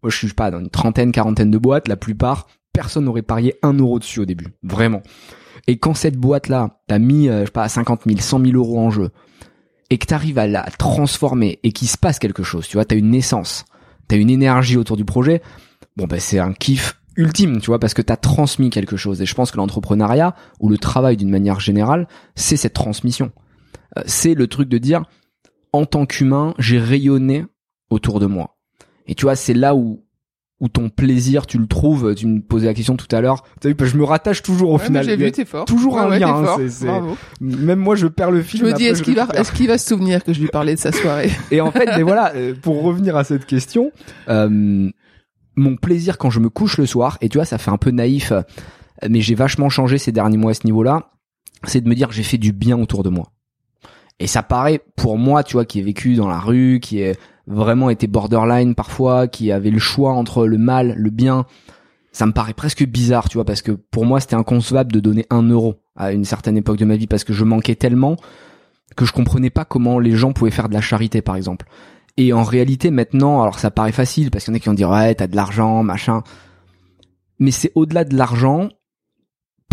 [0.03, 3.55] moi, je suis pas dans une trentaine, quarantaine de boîtes, la plupart, personne n'aurait parié
[3.63, 5.03] un euro dessus au début, vraiment.
[5.67, 8.91] Et quand cette boîte-là, t'as mis, je sais pas, 50 000, 100 000 euros en
[8.91, 9.11] jeu,
[9.91, 12.97] et que t'arrives à la transformer et qu'il se passe quelque chose, tu vois, t'as
[12.97, 13.65] une naissance,
[14.09, 15.41] t'as une énergie autour du projet,
[15.97, 19.21] bon ben c'est un kiff ultime, tu vois, parce que t'as transmis quelque chose.
[19.23, 23.33] Et je pense que l'entrepreneuriat ou le travail d'une manière générale, c'est cette transmission.
[23.99, 25.05] Euh, c'est le truc de dire,
[25.73, 27.47] en tant qu'humain, j'ai rayonné
[27.91, 28.57] autour de moi.
[29.07, 30.05] Et tu vois, c'est là où
[30.61, 33.43] où ton plaisir tu le trouves tu me posais la question tout à l'heure.
[33.61, 35.05] Tu vu je me rattache toujours au final.
[35.05, 35.65] j'ai vu t'es fort.
[35.65, 36.45] toujours un lien
[36.89, 39.67] hein, même moi je perds le fil je me dis est-ce qu'il va est-ce qu'il
[39.67, 41.31] va se souvenir que je lui parlais de sa soirée?
[41.51, 43.91] Et en fait mais voilà euh, pour revenir à cette question
[44.29, 44.91] euh,
[45.57, 47.91] mon plaisir quand je me couche le soir et tu vois ça fait un peu
[47.91, 48.43] naïf euh,
[49.09, 51.11] mais j'ai vachement changé ces derniers mois à ce niveau-là
[51.65, 53.33] c'est de me dire que j'ai fait du bien autour de moi
[54.19, 57.17] et ça paraît pour moi tu vois qui ai vécu dans la rue qui est
[57.47, 61.47] vraiment été borderline parfois, qui avait le choix entre le mal, le bien.
[62.13, 65.27] Ça me paraît presque bizarre, tu vois, parce que pour moi c'était inconcevable de donner
[65.31, 68.17] un euro à une certaine époque de ma vie parce que je manquais tellement
[68.97, 71.67] que je comprenais pas comment les gens pouvaient faire de la charité, par exemple.
[72.17, 74.75] Et en réalité maintenant, alors ça paraît facile parce qu'il y en a qui vont
[74.75, 76.23] dire ouais t'as de l'argent, machin.
[77.39, 78.69] Mais c'est au-delà de l'argent,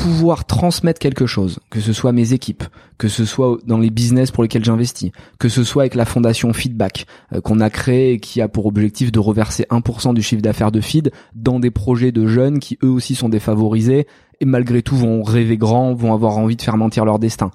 [0.01, 2.63] pouvoir transmettre quelque chose, que ce soit mes équipes,
[2.97, 6.53] que ce soit dans les business pour lesquels j'investis, que ce soit avec la fondation
[6.53, 10.41] Feedback euh, qu'on a créée et qui a pour objectif de reverser 1% du chiffre
[10.41, 14.07] d'affaires de Feed dans des projets de jeunes qui eux aussi sont défavorisés
[14.39, 17.51] et malgré tout vont rêver grand, vont avoir envie de faire mentir leur destin.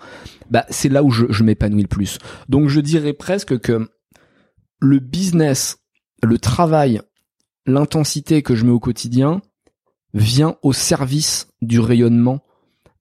[0.49, 2.18] Bah c'est là où je, je m'épanouis le plus.
[2.49, 3.89] Donc je dirais presque que
[4.79, 5.79] le business,
[6.22, 7.01] le travail,
[7.66, 9.41] l'intensité que je mets au quotidien,
[10.14, 12.43] vient au service du rayonnement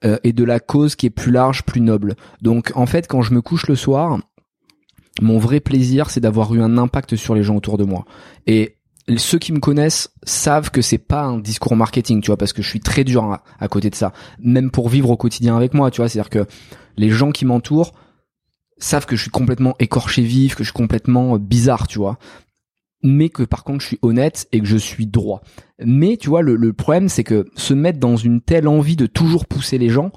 [0.04, 2.16] euh, et de la cause qui est plus large, plus noble.
[2.42, 4.20] Donc en fait, quand je me couche le soir,
[5.22, 8.06] mon vrai plaisir, c'est d'avoir eu un impact sur les gens autour de moi.
[8.48, 8.78] Et
[9.18, 12.62] ceux qui me connaissent savent que c'est pas un discours marketing, tu vois, parce que
[12.62, 14.14] je suis très dur à, côté de ça.
[14.40, 16.46] Même pour vivre au quotidien avec moi, tu vois, c'est-à-dire que
[16.98, 17.94] les gens qui m'entourent
[18.78, 22.18] savent que je suis complètement écorché vif, que je suis complètement bizarre, tu vois
[23.06, 25.42] mais que par contre je suis honnête et que je suis droit.
[25.80, 29.46] Mais tu vois, le, problème c'est que se mettre dans une telle envie de toujours
[29.46, 30.12] pousser les gens,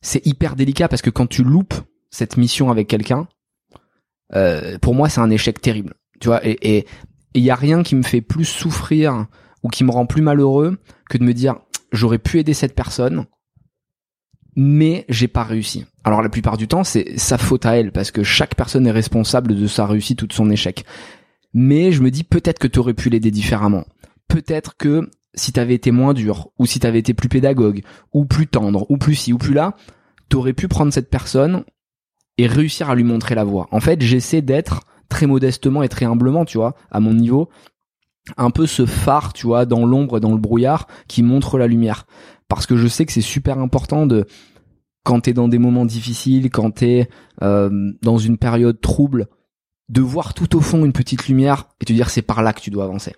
[0.00, 1.74] c'est hyper délicat parce que quand tu loupes
[2.10, 3.28] cette mission avec quelqu'un,
[4.34, 5.94] euh, pour moi c'est un échec terrible.
[6.18, 6.86] Tu vois, et
[7.34, 9.26] il y a rien qui me fait plus souffrir
[9.62, 11.56] ou qui me rend plus malheureux que de me dire
[11.92, 13.26] j'aurais pu aider cette personne,
[14.56, 15.86] mais j'ai pas réussi.
[16.04, 18.92] Alors la plupart du temps, c'est sa faute à elle parce que chaque personne est
[18.92, 20.84] responsable de sa réussite ou de son échec
[21.52, 23.84] mais je me dis peut-être que tu aurais pu l'aider différemment.
[24.28, 27.82] Peut-être que si t'avais été moins dur, ou si t'avais été plus pédagogue,
[28.12, 29.76] ou plus tendre, ou plus ci, ou plus là,
[30.28, 31.64] t'aurais pu prendre cette personne
[32.38, 33.68] et réussir à lui montrer la voie.
[33.70, 37.48] En fait, j'essaie d'être très modestement et très humblement, tu vois, à mon niveau,
[38.36, 41.66] un peu ce phare, tu vois, dans l'ombre et dans le brouillard qui montre la
[41.66, 42.06] lumière.
[42.50, 44.26] Parce que je sais que c'est super important de,
[45.04, 47.08] quand t'es dans des moments difficiles, quand t'es
[47.42, 49.28] euh, dans une période trouble,
[49.88, 52.60] de voir tout au fond une petite lumière et te dire c'est par là que
[52.60, 53.14] tu dois avancer.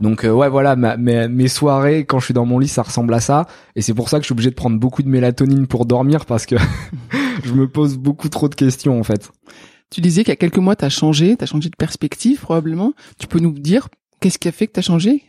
[0.00, 3.20] Donc euh, ouais voilà mes, soirées quand je suis dans mon lit ça ressemble à
[3.20, 5.86] ça et c'est pour ça que je suis obligé de prendre beaucoup de mélatonine pour
[5.86, 6.56] dormir parce que
[7.44, 9.30] je me pose beaucoup trop de questions en fait.
[9.90, 12.40] Tu disais qu'il y a quelques mois tu as changé, tu as changé de perspective
[12.40, 12.92] probablement.
[13.18, 13.88] Tu peux nous dire
[14.20, 15.24] qu'est-ce qui a fait que tu as changé?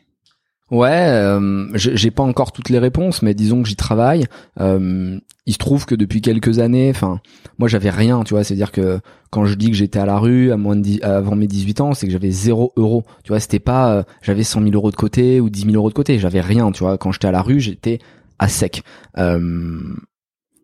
[0.71, 4.25] Ouais, euh, j'ai pas encore toutes les réponses, mais disons que j'y travaille.
[4.59, 7.21] Euh, il se trouve que depuis quelques années, enfin,
[7.59, 8.99] moi j'avais rien, tu vois, c'est-à-dire que
[9.29, 12.31] quand je dis que j'étais à la rue avant mes 18 ans, c'est que j'avais
[12.31, 15.65] zéro euro, tu vois, c'était pas, euh, j'avais 100 000 euros de côté ou 10
[15.65, 17.99] 000 euros de côté, j'avais rien, tu vois, quand j'étais à la rue, j'étais
[18.39, 18.81] à sec.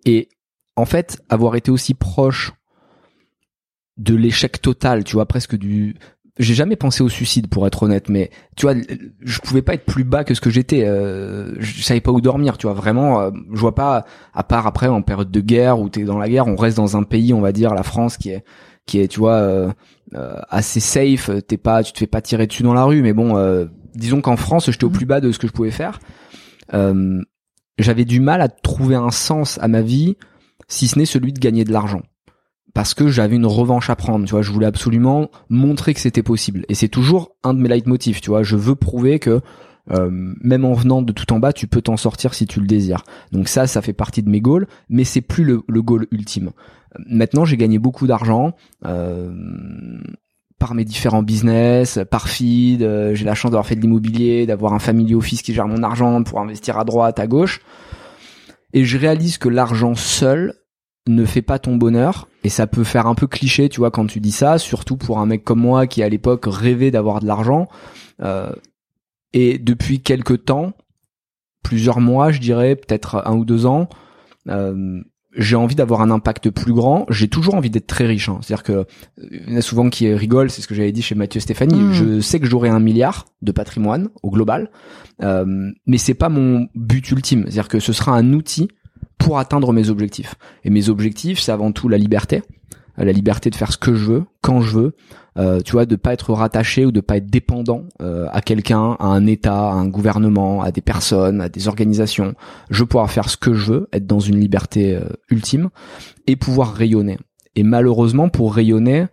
[0.05, 0.29] et
[0.77, 2.53] en fait, avoir été aussi proche
[3.97, 5.95] de l'échec total, tu vois, presque du
[6.39, 8.75] j'ai jamais pensé au suicide pour être honnête, mais tu vois,
[9.21, 10.85] je pouvais pas être plus bas que ce que j'étais.
[10.85, 12.73] Euh, je savais pas où dormir, tu vois.
[12.73, 14.05] Vraiment, euh, je vois pas.
[14.33, 16.95] À part après en période de guerre où t'es dans la guerre, on reste dans
[16.95, 18.43] un pays, on va dire la France, qui est
[18.85, 19.71] qui est, tu vois, euh,
[20.15, 21.29] euh assez safe.
[21.47, 24.21] T'es pas, tu te fais pas tirer dessus dans la rue, mais bon, euh, disons
[24.21, 24.93] qu'en France, j'étais au mmh.
[24.93, 25.99] plus bas de ce que je pouvais faire.
[27.77, 30.15] J'avais du mal à trouver un sens à ma vie,
[30.67, 32.03] si ce n'est celui de gagner de l'argent
[32.73, 36.23] parce que j'avais une revanche à prendre, tu vois, je voulais absolument montrer que c'était
[36.23, 36.65] possible.
[36.69, 39.41] Et c'est toujours un de mes leitmotifs, tu vois, je veux prouver que
[39.91, 42.67] euh, même en venant de tout en bas, tu peux t'en sortir si tu le
[42.67, 43.03] désires.
[43.31, 46.51] Donc ça, ça fait partie de mes goals, mais c'est plus le, le goal ultime.
[47.07, 48.53] Maintenant, j'ai gagné beaucoup d'argent
[48.85, 49.33] euh,
[50.59, 52.83] par mes différents business, par feed.
[52.83, 55.83] Euh, j'ai la chance d'avoir fait de l'immobilier, d'avoir un family office qui gère mon
[55.83, 57.61] argent pour investir à droite, à gauche.
[58.73, 60.53] Et je réalise que l'argent seul
[61.07, 64.05] ne fait pas ton bonheur et ça peut faire un peu cliché tu vois quand
[64.05, 67.25] tu dis ça surtout pour un mec comme moi qui à l'époque rêvait d'avoir de
[67.25, 67.67] l'argent
[68.21, 68.51] euh,
[69.33, 70.73] et depuis quelques temps
[71.63, 73.89] plusieurs mois je dirais peut-être un ou deux ans
[74.47, 75.01] euh,
[75.35, 77.05] j'ai envie d'avoir un impact plus grand.
[77.09, 78.29] J'ai toujours envie d'être très riche.
[78.29, 78.39] Hein.
[78.41, 78.85] C'est-à-dire que
[79.31, 81.79] il y en a souvent qui rigolent, c'est ce que j'avais dit chez Mathieu Stéphanie.
[81.79, 81.93] Mmh.
[81.93, 84.71] Je sais que j'aurai un milliard de patrimoine au global,
[85.23, 87.43] euh, mais c'est pas mon but ultime.
[87.43, 88.67] C'est-à-dire que ce sera un outil
[89.21, 90.35] pour atteindre mes objectifs.
[90.63, 92.41] Et mes objectifs, c'est avant tout la liberté,
[92.97, 94.95] la liberté de faire ce que je veux, quand je veux,
[95.37, 98.97] euh, tu vois, de pas être rattaché ou de pas être dépendant euh, à quelqu'un,
[98.99, 102.33] à un État, à un gouvernement, à des personnes, à des organisations.
[102.69, 105.69] Je pouvoir faire ce que je veux, être dans une liberté euh, ultime
[106.27, 107.17] et pouvoir rayonner.
[107.55, 109.05] Et malheureusement, pour rayonner,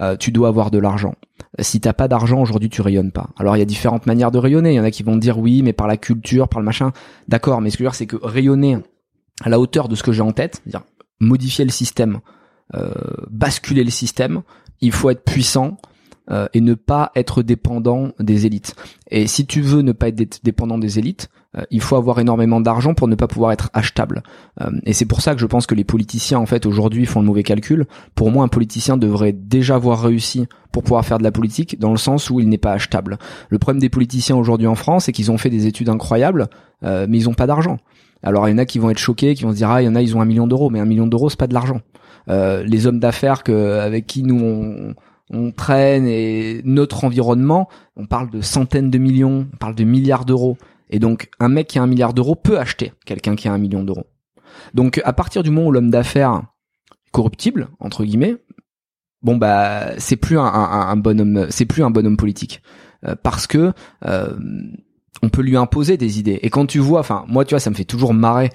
[0.00, 1.14] euh, tu dois avoir de l'argent.
[1.58, 3.28] Si t'as pas d'argent aujourd'hui, tu rayonnes pas.
[3.36, 4.72] Alors il y a différentes manières de rayonner.
[4.72, 6.92] Il y en a qui vont dire oui, mais par la culture, par le machin.
[7.28, 8.78] D'accord, mais ce que je veux dire, c'est que rayonner
[9.42, 10.62] à la hauteur de ce que j'ai en tête,
[11.20, 12.20] modifier le système,
[12.74, 12.92] euh,
[13.30, 14.42] basculer le système,
[14.80, 15.78] il faut être puissant
[16.30, 18.76] euh, et ne pas être dépendant des élites.
[19.10, 22.60] Et si tu veux ne pas être dépendant des élites, euh, il faut avoir énormément
[22.60, 24.22] d'argent pour ne pas pouvoir être achetable.
[24.60, 27.20] Euh, et c'est pour ça que je pense que les politiciens en fait aujourd'hui font
[27.20, 27.86] le mauvais calcul.
[28.14, 31.90] Pour moi, un politicien devrait déjà avoir réussi pour pouvoir faire de la politique dans
[31.90, 33.18] le sens où il n'est pas achetable.
[33.48, 36.48] Le problème des politiciens aujourd'hui en France, c'est qu'ils ont fait des études incroyables,
[36.82, 37.78] mais ils ont pas d'argent.
[38.22, 39.86] Alors il y en a qui vont être choqués, qui vont se dire ah il
[39.86, 41.54] y en a ils ont un million d'euros, mais un million d'euros c'est pas de
[41.54, 41.80] l'argent.
[42.28, 44.94] Euh, les hommes d'affaires avec qui nous
[45.30, 50.24] on, traîne et notre environnement, on parle de centaines de millions, on parle de milliards
[50.24, 50.58] d'euros.
[50.90, 53.58] Et donc un mec qui a un milliard d'euros peut acheter quelqu'un qui a un
[53.58, 54.06] million d'euros.
[54.74, 56.42] Donc à partir du moment où l'homme d'affaires
[57.12, 58.36] corruptible entre guillemets,
[59.22, 62.62] bon bah c'est plus un, un, un bonhomme, c'est plus un politique
[63.04, 63.72] euh, parce que
[64.04, 64.36] euh,
[65.22, 66.38] on peut lui imposer des idées.
[66.42, 68.50] Et quand tu vois, enfin, moi, tu vois, ça me fait toujours marrer.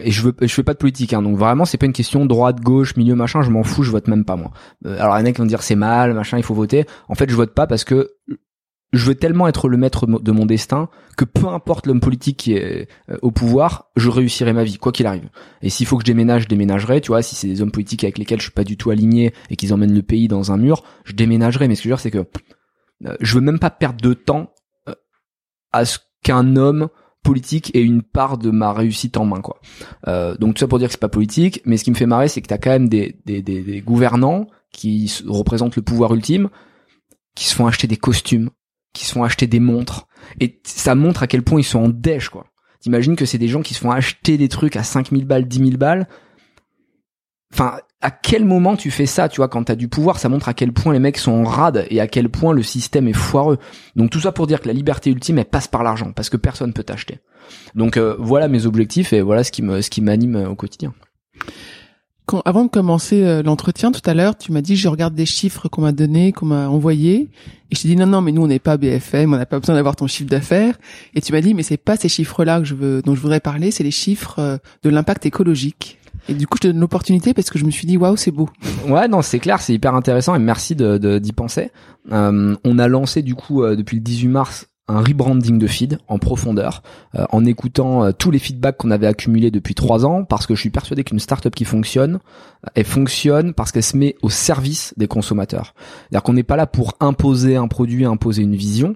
[0.00, 2.26] Et je veux, je fais pas de politique, hein, donc vraiment, c'est pas une question
[2.26, 3.42] droite, gauche, milieu, machin.
[3.42, 4.50] Je m'en fous, je vote même pas moi.
[4.86, 6.84] Euh, alors, il y en a qui vont dire c'est mal, machin, il faut voter.
[7.08, 8.10] En fait, je vote pas parce que
[8.94, 12.54] je veux tellement être le maître de mon destin que peu importe l'homme politique qui
[12.54, 15.28] est euh, au pouvoir, je réussirai ma vie, quoi qu'il arrive.
[15.62, 18.04] Et s'il faut que je déménage, je déménagerai, tu vois, si c'est des hommes politiques
[18.04, 20.56] avec lesquels je suis pas du tout aligné et qu'ils emmènent le pays dans un
[20.56, 21.68] mur, je déménagerai.
[21.68, 22.26] Mais ce que je veux dire, c'est que
[23.06, 24.53] euh, je veux même pas perdre de temps
[25.74, 26.88] à ce qu'un homme
[27.22, 29.60] politique ait une part de ma réussite en main quoi.
[30.06, 32.06] Euh, donc tout ça pour dire que c'est pas politique, mais ce qui me fait
[32.06, 36.14] marrer c'est que t'as quand même des, des, des, des, gouvernants qui représentent le pouvoir
[36.14, 36.48] ultime,
[37.34, 38.50] qui se font acheter des costumes,
[38.92, 40.06] qui se font acheter des montres,
[40.40, 42.46] et ça montre à quel point ils sont en dèche quoi.
[42.80, 45.58] T'imagines que c'est des gens qui se font acheter des trucs à 5000 balles, 10
[45.58, 46.06] 000 balles?
[47.52, 50.50] Enfin, à quel moment tu fais ça, tu vois, quand t'as du pouvoir, ça montre
[50.50, 53.14] à quel point les mecs sont en rade et à quel point le système est
[53.14, 53.56] foireux.
[53.96, 56.36] Donc tout ça pour dire que la liberté ultime, elle passe par l'argent, parce que
[56.36, 57.20] personne peut t'acheter.
[57.74, 60.54] Donc euh, voilà mes objectifs et voilà ce qui me, ce qui m'anime euh, au
[60.54, 60.92] quotidien.
[62.26, 65.24] Quand, avant de commencer euh, l'entretien tout à l'heure, tu m'as dit je regarde des
[65.24, 67.30] chiffres qu'on m'a donnés, qu'on m'a envoyés,
[67.70, 69.60] et je t'ai dit non non mais nous on n'est pas BFM, on n'a pas
[69.60, 70.76] besoin d'avoir ton chiffre d'affaires,
[71.14, 73.40] et tu m'as dit mais c'est pas ces chiffres-là que je veux, dont je voudrais
[73.40, 75.98] parler, c'est les chiffres de l'impact écologique.
[76.28, 78.30] Et du coup, je te donne l'opportunité parce que je me suis dit, waouh, c'est
[78.30, 78.48] beau.
[78.88, 81.70] Ouais, non, c'est clair, c'est hyper intéressant et merci de, d'y penser.
[82.12, 85.98] Euh, on a lancé du coup euh, depuis le 18 mars un rebranding de feed
[86.08, 86.82] en profondeur,
[87.14, 90.60] euh, en écoutant tous les feedbacks qu'on avait accumulés depuis trois ans, parce que je
[90.60, 92.18] suis persuadé qu'une startup qui fonctionne,
[92.74, 95.74] elle fonctionne parce qu'elle se met au service des consommateurs.
[95.78, 98.94] C'est-à-dire qu'on n'est pas là pour imposer un produit, imposer une vision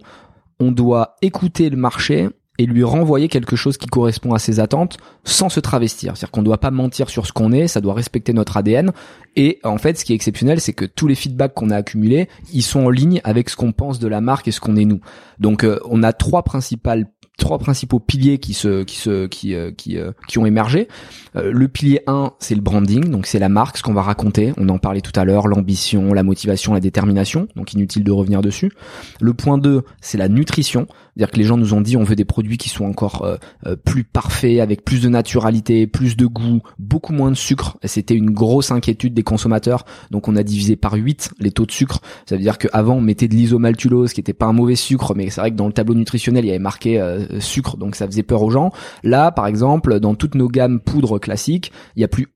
[0.61, 4.99] on doit écouter le marché et lui renvoyer quelque chose qui correspond à ses attentes
[5.25, 6.17] sans se travestir.
[6.17, 8.93] C'est-à-dire qu'on ne doit pas mentir sur ce qu'on est, ça doit respecter notre ADN.
[9.37, 12.29] Et en fait, ce qui est exceptionnel, c'est que tous les feedbacks qu'on a accumulés,
[12.53, 14.85] ils sont en ligne avec ce qu'on pense de la marque et ce qu'on est
[14.85, 15.01] nous.
[15.39, 17.07] Donc, euh, on a trois principales
[17.39, 20.89] trois principaux piliers qui se qui se qui euh, qui, euh, qui ont émergé.
[21.37, 24.53] Euh, le pilier 1, c'est le branding, donc c'est la marque, ce qu'on va raconter,
[24.59, 28.43] on en parlait tout à l'heure, l'ambition, la motivation, la détermination, donc inutile de revenir
[28.43, 28.73] dessus.
[29.21, 30.87] Le point 2, c'est la nutrition,
[31.19, 33.39] c'est-à-dire que les gens nous ont dit on veut des produits qui sont encore
[33.85, 37.77] plus parfaits avec plus de naturalité, plus de goût, beaucoup moins de sucre.
[37.85, 41.73] C'était une grosse inquiétude des consommateurs, donc on a divisé par 8 les taux de
[41.73, 42.01] sucre.
[42.27, 45.31] Ça veut dire qu'avant on mettait de l'isomaltulose qui était pas un mauvais sucre, mais
[45.31, 48.07] c'est vrai que dans le tableau nutritionnel il y avait marqué euh, sucre, donc ça
[48.07, 48.71] faisait peur aux gens.
[49.03, 52.29] Là, par exemple, dans toutes nos gammes poudre classiques, il y a plus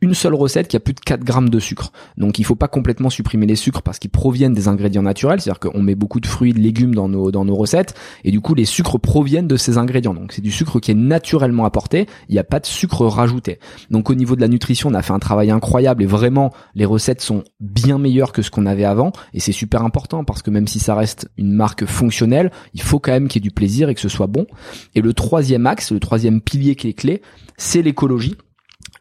[0.00, 1.92] une seule recette qui a plus de 4 grammes de sucre.
[2.16, 5.60] Donc il faut pas complètement supprimer les sucres parce qu'ils proviennent des ingrédients naturels, c'est-à-dire
[5.60, 7.94] qu'on met beaucoup de fruits, de légumes dans nos dans nos recettes
[8.24, 10.14] et du coup les sucres proviennent de ces ingrédients.
[10.14, 13.58] Donc c'est du sucre qui est naturellement apporté, il n'y a pas de sucre rajouté.
[13.90, 16.84] Donc au niveau de la nutrition, on a fait un travail incroyable et vraiment les
[16.84, 20.50] recettes sont bien meilleures que ce qu'on avait avant et c'est super important parce que
[20.50, 23.54] même si ça reste une marque fonctionnelle, il faut quand même qu'il y ait du
[23.54, 24.46] plaisir et que ce soit bon.
[24.94, 27.22] Et le troisième axe, le troisième pilier qui est clé,
[27.56, 28.36] c'est l'écologie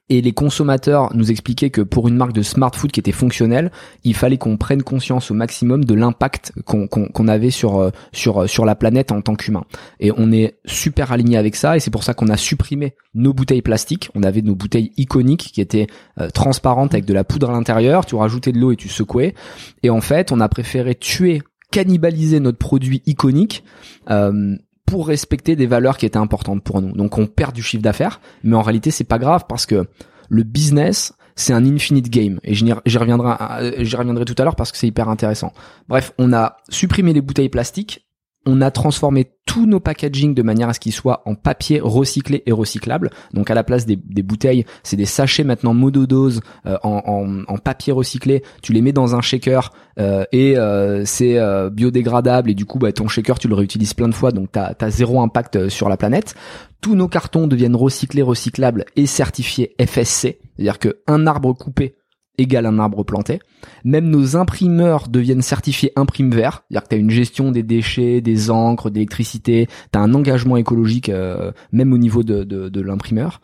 [0.10, 3.72] et les consommateurs nous expliquaient que pour une marque de smart food qui était fonctionnelle,
[4.04, 8.48] il fallait qu'on prenne conscience au maximum de l'impact qu'on avait sur euh, sur euh,
[8.48, 9.66] sur la planète en tant qu'humain.
[10.00, 13.34] Et on est super aligné avec ça et c'est pour ça qu'on a supprimé nos
[13.34, 14.10] bouteilles plastiques.
[14.16, 15.88] On avait nos bouteilles iconiques qui étaient
[16.20, 18.06] euh, transparentes avec de la poudre à l'intérieur.
[18.06, 19.36] Tu rajoutais de l'eau et tu secouais.
[19.84, 21.42] Et en fait, on a préféré tuer
[21.72, 23.64] cannibaliser notre produit iconique
[24.90, 26.92] pour respecter des valeurs qui étaient importantes pour nous.
[26.94, 29.88] Donc on perd du chiffre d'affaires, mais en réalité c'est pas grave parce que
[30.30, 34.72] le business c'est un infinite game et j'y reviendrai j'y reviendrai tout à l'heure parce
[34.72, 35.54] que c'est hyper intéressant.
[35.88, 38.09] Bref, on a supprimé les bouteilles plastiques
[38.50, 42.44] on a transformé tous nos packaging de manière à ce qu'ils soient en papier recyclé
[42.46, 43.10] et recyclable.
[43.34, 48.44] Donc à la place des, bouteilles, c'est des sachets maintenant monodose euh, en, papier recyclé.
[48.62, 51.40] Tu les mets dans un shaker euh, et euh, c'est
[51.72, 54.74] biodégradable et du coup bah, ton shaker tu le réutilises plein de fois donc t'as
[54.80, 56.36] as zéro impact sur la planète.
[56.82, 61.96] Tous nos cartons deviennent recyclés, recyclables et certifiés FSC, c'est-à-dire que un arbre coupé
[62.40, 63.40] égale un arbre planté.
[63.84, 68.22] Même nos imprimeurs deviennent certifiés imprime vert, c'est-à-dire que tu as une gestion des déchets,
[68.22, 73.42] des encres, d'électricité, tu as un engagement écologique euh, même au niveau de, de, l'imprimeur.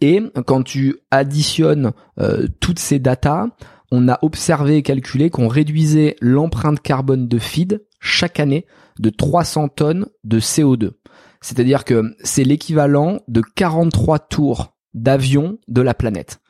[0.00, 3.48] Et quand tu additionnes euh, toutes ces datas,
[3.90, 8.66] on a observé et calculé qu'on réduisait l'empreinte carbone de feed chaque année
[8.98, 10.92] de 300 tonnes de CO2.
[11.40, 16.40] C'est-à-dire que c'est l'équivalent de 43 tours d'avion de la planète.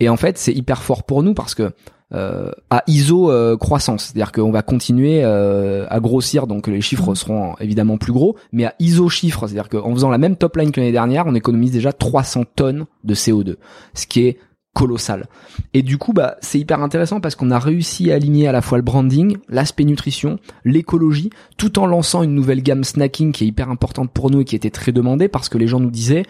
[0.00, 1.72] Et en fait, c'est hyper fort pour nous parce que
[2.12, 7.12] euh, à ISO euh, croissance, c'est-à-dire qu'on va continuer euh, à grossir, donc les chiffres
[7.12, 7.16] mmh.
[7.16, 10.70] seront évidemment plus gros, mais à ISO chiffres, c'est-à-dire qu'en faisant la même top line
[10.70, 13.56] que l'année dernière, on économise déjà 300 tonnes de CO2,
[13.94, 14.38] ce qui est
[14.74, 15.26] colossal.
[15.72, 18.60] Et du coup, bah, c'est hyper intéressant parce qu'on a réussi à aligner à la
[18.60, 23.46] fois le branding, l'aspect nutrition, l'écologie, tout en lançant une nouvelle gamme snacking qui est
[23.46, 26.24] hyper importante pour nous et qui était très demandée parce que les gens nous disaient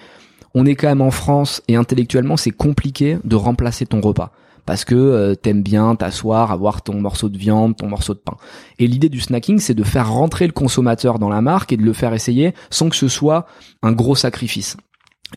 [0.54, 4.32] on est quand même en France et intellectuellement c'est compliqué de remplacer ton repas
[4.66, 8.36] parce que euh, t'aimes bien t'asseoir, avoir ton morceau de viande, ton morceau de pain.
[8.78, 11.82] Et l'idée du snacking, c'est de faire rentrer le consommateur dans la marque et de
[11.82, 13.46] le faire essayer sans que ce soit
[13.82, 14.76] un gros sacrifice.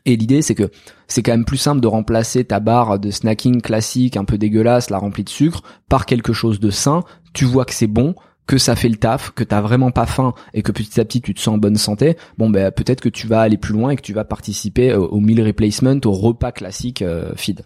[0.05, 0.69] Et l'idée, c'est que
[1.07, 4.89] c'est quand même plus simple de remplacer ta barre de snacking classique, un peu dégueulasse,
[4.89, 7.03] la remplie de sucre, par quelque chose de sain.
[7.33, 8.15] Tu vois que c'est bon,
[8.47, 11.21] que ça fait le taf, que t'as vraiment pas faim et que petit à petit
[11.21, 13.91] tu te sens en bonne santé, bon ben peut-être que tu vas aller plus loin
[13.91, 17.61] et que tu vas participer au, meal replacement, au repas classique euh, feed.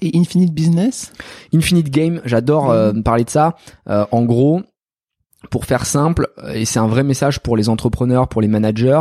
[0.00, 1.12] Et Infinite Business?
[1.54, 3.56] Infinite Game, j'adore euh, parler de ça.
[3.88, 4.62] Euh, en gros,
[5.50, 9.00] pour faire simple, et c'est un vrai message pour les entrepreneurs, pour les managers,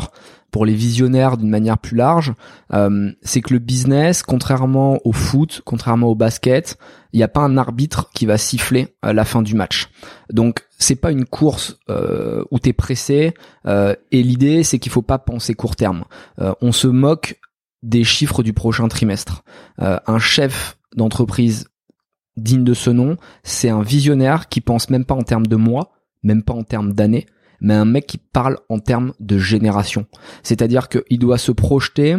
[0.51, 2.33] pour les visionnaires d'une manière plus large,
[2.73, 6.77] euh, c'est que le business, contrairement au foot, contrairement au basket,
[7.13, 9.89] il n'y a pas un arbitre qui va siffler à la fin du match.
[10.31, 13.33] Donc c'est pas une course euh, où t'es pressé.
[13.65, 16.03] Euh, et l'idée c'est qu'il faut pas penser court terme.
[16.39, 17.39] Euh, on se moque
[17.81, 19.43] des chiffres du prochain trimestre.
[19.79, 21.67] un chef d'entreprise
[22.37, 25.91] digne de ce nom, c'est un visionnaire qui pense même pas en termes de mois,
[26.21, 27.25] même pas en termes d'années,
[27.61, 30.05] mais un mec qui parle en termes de génération.
[30.43, 32.17] C'est-à-dire qu'il doit se projeter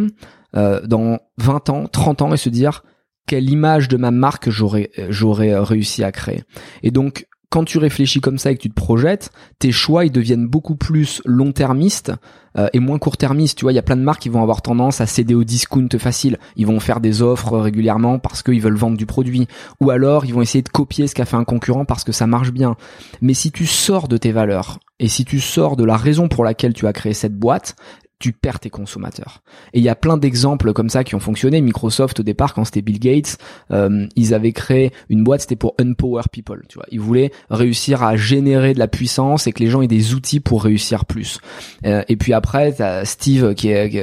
[0.56, 2.84] euh, dans 20 ans, 30 ans et se dire
[3.26, 6.44] quelle image de ma marque j'aurais j'aurais réussi à créer.
[6.82, 10.10] Et donc quand tu réfléchis comme ça et que tu te projettes, tes choix ils
[10.10, 12.10] deviennent beaucoup plus long-termistes
[12.56, 13.58] euh, et moins court-termistes.
[13.58, 15.44] Tu vois, il y a plein de marques qui vont avoir tendance à céder au
[15.44, 16.38] discount facile.
[16.56, 19.48] Ils vont faire des offres régulièrement parce qu'ils veulent vendre du produit,
[19.80, 22.26] ou alors ils vont essayer de copier ce qu'a fait un concurrent parce que ça
[22.26, 22.74] marche bien.
[23.20, 26.44] Mais si tu sors de tes valeurs et si tu sors de la raison pour
[26.44, 27.76] laquelle tu as créé cette boîte,
[28.22, 29.42] tu perds tes consommateurs.
[29.72, 31.60] Et il y a plein d'exemples comme ça qui ont fonctionné.
[31.60, 33.36] Microsoft au départ, quand c'était Bill Gates,
[33.72, 36.62] euh, ils avaient créé une boîte, c'était pour empower people.
[36.68, 39.88] Tu vois, ils voulaient réussir à générer de la puissance et que les gens aient
[39.88, 41.40] des outils pour réussir plus.
[41.84, 43.98] Euh, et puis après, t'as Steve qui est, qui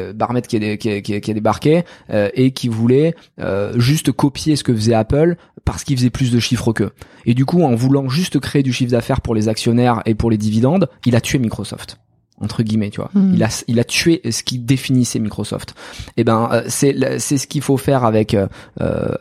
[0.47, 4.65] qui est, qui est, qui est débarqué euh, et qui voulait euh, juste copier ce
[4.65, 6.91] que faisait Apple parce qu'il faisait plus de chiffres qu'eux.
[7.25, 10.29] Et du coup, en voulant juste créer du chiffre d'affaires pour les actionnaires et pour
[10.29, 11.99] les dividendes, il a tué Microsoft
[12.41, 13.11] entre guillemets, tu vois.
[13.13, 13.33] Hmm.
[13.33, 15.75] Il a il a tué ce qui définissait Microsoft.
[16.09, 18.47] Et eh ben euh, c'est c'est ce qu'il faut faire avec euh,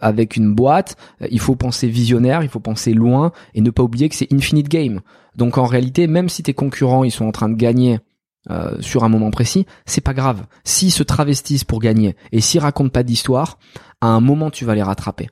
[0.00, 0.96] avec une boîte.
[1.30, 4.68] Il faut penser visionnaire, il faut penser loin et ne pas oublier que c'est infinite
[4.68, 5.00] game.
[5.36, 7.98] Donc en réalité, même si tes concurrents ils sont en train de gagner
[8.50, 10.44] euh, sur un moment précis, c'est pas grave.
[10.64, 13.58] S'ils se travestissent pour gagner et s'ils racontent pas d'histoire,
[14.00, 15.28] à un moment tu vas les rattraper.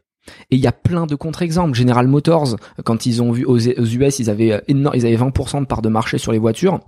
[0.51, 1.75] Et il y a plein de contre-exemples.
[1.75, 5.83] General Motors, quand ils ont vu aux, US, ils avaient ils avaient 20% de part
[5.83, 6.81] de marché sur les voitures.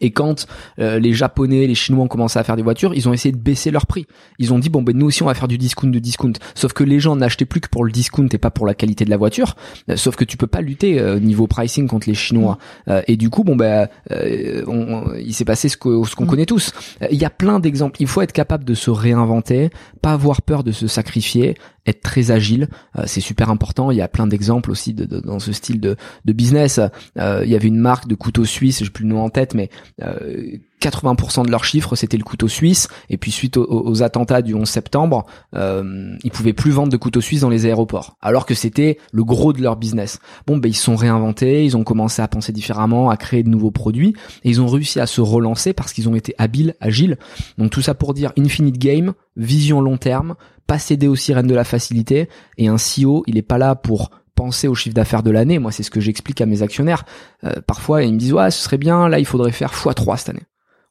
[0.00, 0.46] Et quand
[0.78, 3.38] euh, les Japonais, les Chinois ont commencé à faire des voitures, ils ont essayé de
[3.38, 4.06] baisser leur prix.
[4.38, 6.32] Ils ont dit bon ben nous aussi on va faire du discount de discount.
[6.54, 9.04] Sauf que les gens n'achetaient plus que pour le discount et pas pour la qualité
[9.04, 9.56] de la voiture.
[9.90, 12.58] Euh, sauf que tu peux pas lutter euh, niveau pricing contre les Chinois.
[12.86, 13.00] Mm.
[13.06, 16.28] et du coup bon ben il s'est passé ce qu'on ce qu'on mm.
[16.28, 16.72] connaît tous.
[17.10, 17.96] Il y a plein d'exemples.
[18.00, 19.70] Il faut être capable de se réinventer,
[20.02, 21.56] pas avoir peur de se sacrifier,
[21.86, 22.68] être très agile,
[22.98, 23.90] euh, c'est super important.
[23.90, 26.80] Il y a plein d'exemples aussi de, dans ce style de, business.
[27.18, 29.54] Euh, il y avait une marque de couteaux suisses, j'ai plus le nom en tête,
[29.54, 29.70] mais
[30.80, 32.88] 80% euh, de leurs chiffres c'était le couteau suisse.
[33.10, 37.20] Et puis suite aux, attentats du 11 septembre, euh, ils pouvaient plus vendre de couteaux
[37.20, 40.18] suisses dans les aéroports, alors que c'était le gros de leur business.
[40.46, 43.70] Bon, ben ils sont réinventés, ils ont commencé à penser différemment, à créer de nouveaux
[43.70, 44.14] produits,
[44.44, 47.18] et ils ont réussi à se relancer parce qu'ils ont été habiles, agiles.
[47.58, 50.34] Donc tout ça pour dire infinite game, vision long terme,
[50.66, 52.28] pas céder aux sirènes de la facilité.
[52.58, 55.58] Et un CEO, il est pas là pour penser au chiffre d'affaires de l'année.
[55.58, 57.04] Moi, c'est ce que j'explique à mes actionnaires.
[57.44, 60.28] Euh, parfois, ils me disent, ouais, ce serait bien, là, il faudrait faire x3 cette
[60.28, 60.42] année.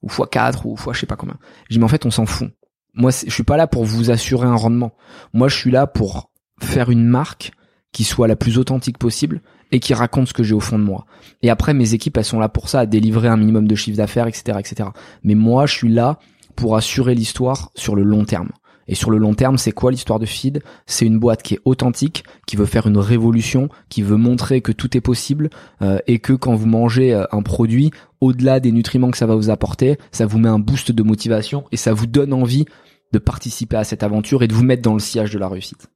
[0.05, 1.37] Ou x4, ou x je sais pas combien.
[1.67, 2.51] Je dis, mais en fait, on s'en fout.
[2.93, 4.93] Moi, je suis pas là pour vous assurer un rendement.
[5.33, 6.31] Moi, je suis là pour
[6.61, 7.51] faire une marque
[7.91, 9.41] qui soit la plus authentique possible
[9.71, 11.05] et qui raconte ce que j'ai au fond de moi.
[11.41, 13.97] Et après, mes équipes, elles sont là pour ça, à délivrer un minimum de chiffre
[13.97, 14.89] d'affaires, etc., etc.
[15.23, 16.19] Mais moi, je suis là
[16.55, 18.51] pour assurer l'histoire sur le long terme.
[18.87, 20.61] Et sur le long terme, c'est quoi l'histoire de Feed?
[20.85, 24.71] C'est une boîte qui est authentique, qui veut faire une révolution, qui veut montrer que
[24.71, 25.49] tout est possible
[25.81, 29.35] euh, et que quand vous mangez euh, un produit, au-delà des nutriments que ça va
[29.35, 32.65] vous apporter, ça vous met un boost de motivation et ça vous donne envie
[33.11, 35.87] de participer à cette aventure et de vous mettre dans le sillage de la réussite.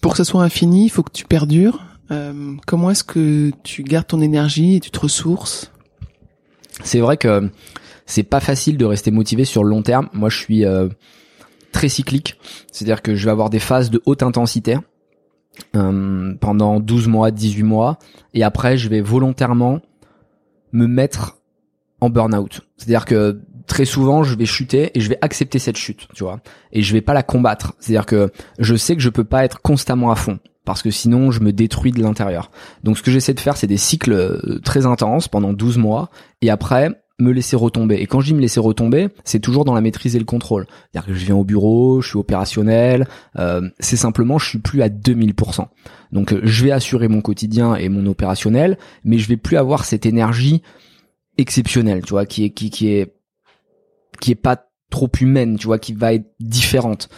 [0.00, 1.84] Pour que ce soit infini, il faut que tu perdures.
[2.10, 5.72] Euh, comment est-ce que tu gardes ton énergie et tu te ressources?
[6.84, 7.50] C'est vrai que
[8.04, 10.08] c'est pas facile de rester motivé sur le long terme.
[10.12, 10.64] Moi, je suis
[11.72, 12.38] très cyclique.
[12.72, 14.78] C'est-à-dire que je vais avoir des phases de haute intensité
[15.74, 17.98] euh, pendant 12 mois, 18 mois,
[18.34, 19.80] et après je vais volontairement
[20.72, 21.38] me mettre
[22.00, 22.60] en burn-out.
[22.76, 26.40] C'est-à-dire que très souvent je vais chuter et je vais accepter cette chute, tu vois,
[26.72, 27.74] et je vais pas la combattre.
[27.78, 31.30] C'est-à-dire que je sais que je peux pas être constamment à fond parce que sinon
[31.30, 32.50] je me détruis de l'intérieur.
[32.82, 36.10] Donc ce que j'essaie de faire c'est des cycles euh, très intenses pendant 12 mois
[36.42, 37.96] et après me laisser retomber.
[37.96, 40.66] Et quand je dis me laisser retomber, c'est toujours dans la maîtrise et le contrôle.
[40.68, 43.08] C'est-à-dire que je viens au bureau, je suis opérationnel,
[43.38, 45.66] euh, c'est simplement je suis plus à 2000%.
[46.12, 49.84] Donc euh, je vais assurer mon quotidien et mon opérationnel, mais je vais plus avoir
[49.84, 50.62] cette énergie
[51.38, 53.14] exceptionnelle, tu vois, qui est qui, qui est
[54.20, 57.08] qui est pas trop humaine, tu vois, qui va être différente.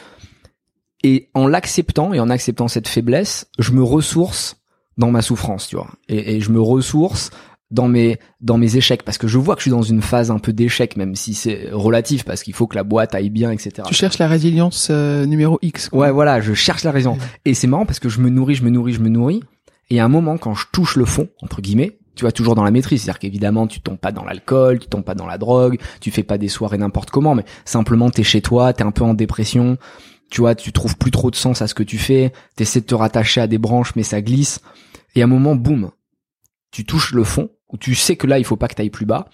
[1.02, 4.56] Et en l'acceptant et en acceptant cette faiblesse, je me ressource
[4.96, 5.90] dans ma souffrance, tu vois.
[6.08, 7.30] Et, et je me ressource
[7.70, 10.30] dans mes dans mes échecs parce que je vois que je suis dans une phase
[10.30, 13.50] un peu d'échec même si c'est relatif parce qu'il faut que la boîte aille bien
[13.50, 17.52] etc tu cherches la résilience euh, numéro X ouais voilà je cherche la raison et
[17.52, 19.42] c'est marrant parce que je me nourris je me nourris je me nourris.
[19.90, 22.64] Et à un moment quand je touche le fond entre guillemets tu vas toujours dans
[22.64, 23.02] la maîtrise.
[23.02, 26.22] C'est-à-dire qu'évidemment tu tombes pas dans l'alcool tu tombes pas dans la drogue tu fais
[26.22, 29.76] pas des soirées n'importe comment mais simplement t'es chez toi t'es un peu en dépression.
[30.30, 32.32] Tu vois tu trouves plus trop de sens à ce que tu fais.
[32.56, 34.60] T'essaies de te rattacher à des branches mais ça glisse.
[35.14, 35.90] Et à un moment boum
[36.70, 38.90] tu touches le fond où tu sais que là, il faut pas que tu ailles
[38.90, 39.26] plus bas.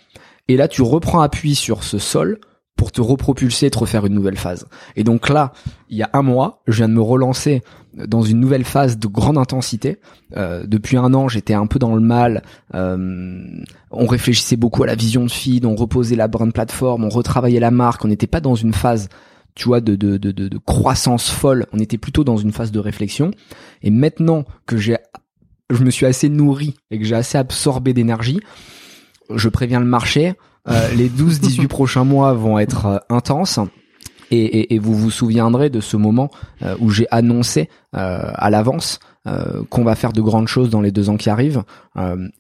[0.49, 2.39] Et là, tu reprends appui sur ce sol
[2.77, 4.67] pour te repropulser et te refaire une nouvelle phase.
[4.97, 5.53] Et donc là,
[5.89, 7.63] il y a un mois, je viens de me relancer
[7.95, 10.01] dans une nouvelle phase de grande intensité.
[10.37, 12.43] Euh, depuis un an, j'étais un peu dans le mal.
[12.75, 13.45] Euh,
[13.93, 17.61] on réfléchissait beaucoup à la vision de feed, on reposait la brand plateforme, on retravaillait
[17.61, 18.05] la marque.
[18.05, 19.09] On n'était pas dans une phase,
[19.55, 21.67] tu vois, de, de, de, de croissance folle.
[21.73, 23.31] On était plutôt dans une phase de réflexion.
[23.83, 24.97] Et maintenant que j'ai
[25.71, 28.41] je me suis assez nourri et que j'ai assez absorbé d'énergie,
[29.35, 30.35] je préviens le marché,
[30.69, 33.59] euh, les 12-18 prochains mois vont être euh, intenses.
[34.31, 36.31] Et, et, vous vous souviendrez de ce moment
[36.63, 38.99] euh, où j'ai annoncé à l'avance
[39.71, 41.63] qu'on va faire de grandes choses dans les deux ans qui arrivent.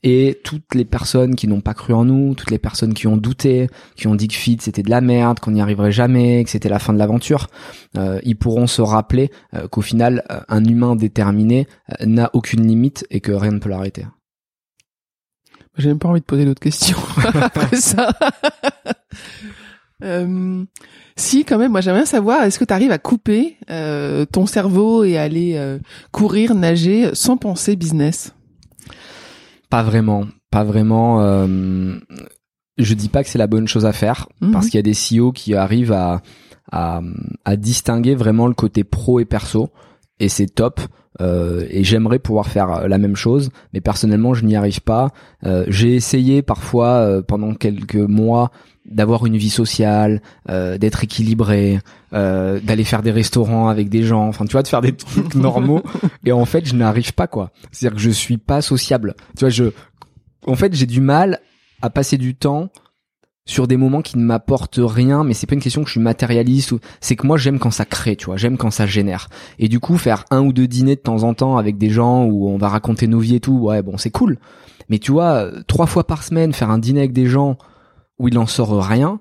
[0.02, 3.16] et toutes les personnes qui n'ont pas cru en nous, toutes les personnes qui ont
[3.16, 6.50] douté, qui ont dit que Fit c'était de la merde, qu'on n'y arriverait jamais, que
[6.50, 7.46] c'était la fin de l'aventure,
[8.22, 9.30] ils pourront se rappeler
[9.70, 11.66] qu'au final, un humain déterminé
[12.04, 14.04] n'a aucune limite et que rien ne peut l'arrêter.
[15.76, 16.98] J'ai même pas envie de poser d'autres questions
[17.34, 18.10] après ça.
[20.02, 20.64] euh,
[21.16, 25.04] si, quand même, moi j'aimerais savoir, est-ce que tu arrives à couper euh, ton cerveau
[25.04, 25.78] et aller euh,
[26.10, 28.34] courir, nager sans penser business?
[29.70, 31.20] Pas vraiment, pas vraiment.
[32.76, 34.50] Je dis pas que c'est la bonne chose à faire mhm.
[34.50, 36.22] parce qu'il y a des CEO qui arrivent à,
[36.72, 37.00] à,
[37.44, 39.70] à distinguer vraiment le côté pro et perso
[40.18, 40.80] et c'est top.
[41.20, 45.12] Euh, et j'aimerais pouvoir faire la même chose, mais personnellement je n'y arrive pas.
[45.44, 48.50] Euh, j'ai essayé parfois pendant quelques mois
[48.84, 51.80] d'avoir une vie sociale, d'être équilibré,
[52.12, 55.82] d'aller faire des restaurants avec des gens, enfin tu vois, de faire des trucs normaux.
[56.24, 57.50] et en fait je n'arrive pas quoi.
[57.72, 59.14] C'est-à-dire que je suis pas sociable.
[59.36, 59.64] Tu vois, je,
[60.46, 61.40] en fait j'ai du mal
[61.82, 62.70] à passer du temps
[63.46, 66.00] sur des moments qui ne m'apportent rien, mais c'est pas une question que je suis
[66.00, 69.28] matérialiste ou c'est que moi j'aime quand ça crée, tu vois, j'aime quand ça génère.
[69.58, 72.24] Et du coup, faire un ou deux dîners de temps en temps avec des gens
[72.24, 74.38] où on va raconter nos vies et tout, ouais, bon, c'est cool.
[74.88, 77.58] Mais tu vois, trois fois par semaine, faire un dîner avec des gens
[78.18, 79.20] où il en sort rien,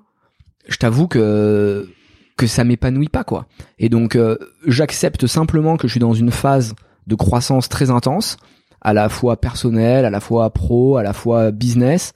[0.68, 1.88] je t'avoue que
[2.36, 3.46] que ça m'épanouit pas quoi.
[3.78, 4.36] Et donc euh,
[4.66, 6.74] j'accepte simplement que je suis dans une phase
[7.06, 8.36] de croissance très intense,
[8.80, 12.12] à la fois personnelle, à la fois pro, à la fois business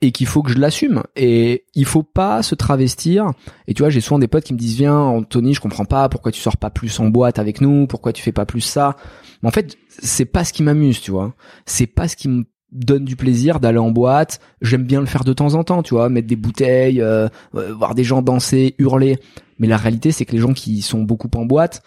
[0.00, 1.02] et qu'il faut que je l'assume.
[1.16, 3.32] Et il faut pas se travestir.
[3.66, 6.08] Et tu vois j'ai souvent des potes qui me disent viens Anthony je comprends pas
[6.08, 8.96] pourquoi tu sors pas plus en boîte avec nous pourquoi tu fais pas plus ça?
[9.42, 11.34] Mais en fait c'est pas ce qui m'amuse tu vois.
[11.66, 14.40] C'est pas ce qui me donne du plaisir d'aller en boîte.
[14.60, 17.72] J'aime bien le faire de temps en temps tu vois mettre des bouteilles euh, euh,
[17.74, 19.18] voir des gens danser hurler.
[19.58, 21.82] Mais la réalité c'est que les gens qui sont beaucoup en boîte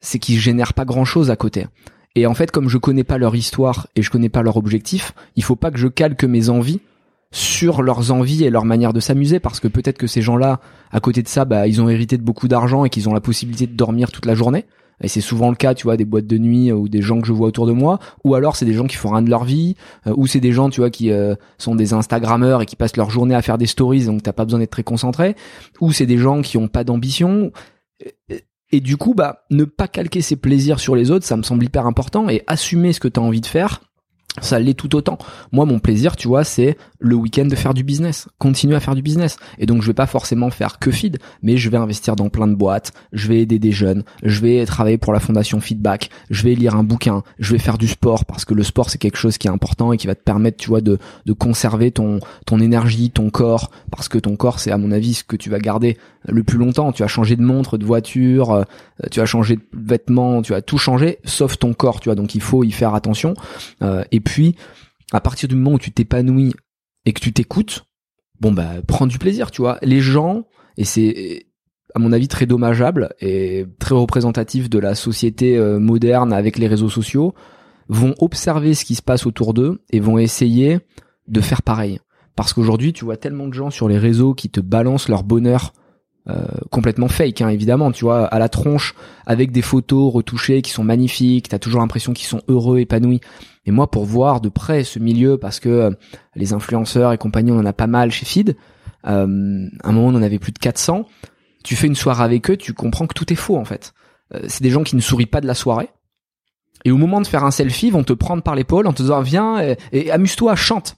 [0.00, 1.66] c'est qu'ils génèrent pas grand chose à côté.
[2.16, 5.12] Et en fait comme je connais pas leur histoire et je connais pas leur objectif
[5.36, 6.80] il faut pas que je calque mes envies
[7.30, 10.60] sur leurs envies et leur manière de s'amuser parce que peut-être que ces gens-là
[10.90, 13.22] à côté de ça bah ils ont hérité de beaucoup d'argent et qu'ils ont la
[13.22, 14.66] possibilité de dormir toute la journée
[15.02, 17.26] et c'est souvent le cas tu vois des boîtes de nuit ou des gens que
[17.26, 19.44] je vois autour de moi ou alors c'est des gens qui font rien de leur
[19.44, 19.76] vie
[20.06, 22.96] euh, ou c'est des gens tu vois qui euh, sont des instagrammeurs et qui passent
[22.96, 25.36] leur journée à faire des stories donc t'as pas besoin d'être très concentré
[25.80, 27.52] ou c'est des gens qui ont pas d'ambition
[28.70, 31.64] et du coup bah ne pas calquer ses plaisirs sur les autres ça me semble
[31.64, 33.80] hyper important et assumer ce que t'as envie de faire
[34.40, 35.18] ça l'est tout autant.
[35.52, 38.94] Moi, mon plaisir, tu vois, c'est le week-end de faire du business, continuer à faire
[38.94, 39.36] du business.
[39.58, 42.48] Et donc, je vais pas forcément faire que feed, mais je vais investir dans plein
[42.48, 46.42] de boîtes, je vais aider des jeunes, je vais travailler pour la fondation Feedback, je
[46.44, 49.18] vais lire un bouquin, je vais faire du sport parce que le sport c'est quelque
[49.18, 52.20] chose qui est important et qui va te permettre, tu vois, de, de conserver ton
[52.46, 55.50] ton énergie, ton corps, parce que ton corps c'est à mon avis ce que tu
[55.50, 56.92] vas garder le plus longtemps.
[56.92, 58.64] Tu as changé de montre, de voiture, euh,
[59.10, 62.14] tu as changé de vêtements, tu as tout changé, sauf ton corps, tu vois.
[62.14, 63.34] Donc il faut y faire attention.
[63.82, 64.56] Euh, puis,
[65.12, 66.54] à partir du moment où tu t'épanouis
[67.04, 67.84] et que tu t'écoutes,
[68.40, 69.78] bon bah prends du plaisir, tu vois.
[69.82, 70.44] Les gens,
[70.76, 71.46] et c'est
[71.94, 76.66] à mon avis très dommageable et très représentatif de la société euh, moderne avec les
[76.66, 77.34] réseaux sociaux,
[77.88, 80.78] vont observer ce qui se passe autour d'eux et vont essayer
[81.28, 82.00] de faire pareil.
[82.34, 85.74] Parce qu'aujourd'hui, tu vois tellement de gens sur les réseaux qui te balancent leur bonheur
[86.28, 88.94] euh, complètement fake hein, évidemment tu vois à la tronche
[89.26, 93.20] avec des photos retouchées qui sont magnifiques t'as toujours l'impression qu'ils sont heureux épanouis.
[93.66, 95.90] Et moi pour voir de près ce milieu parce que euh,
[96.36, 98.56] les influenceurs et compagnie on en a pas mal chez Feed
[99.06, 101.06] euh, à un moment on en avait plus de 400
[101.64, 103.92] tu fais une soirée avec eux tu comprends que tout est faux en fait.
[104.32, 105.90] Euh, c'est des gens qui ne sourient pas de la soirée.
[106.84, 109.22] Et au moment de faire un selfie vont te prendre par l'épaule en te disant
[109.22, 110.96] viens et amuse-toi chante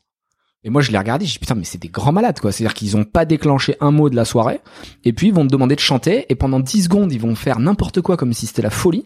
[0.65, 2.51] et moi, je l'ai regardé, je dis putain, mais c'est des grands malades, quoi.
[2.51, 4.61] C'est-à-dire qu'ils ont pas déclenché un mot de la soirée,
[5.05, 7.61] et puis ils vont te demander de chanter, et pendant 10 secondes, ils vont faire
[7.61, 9.05] n'importe quoi comme si c'était la folie,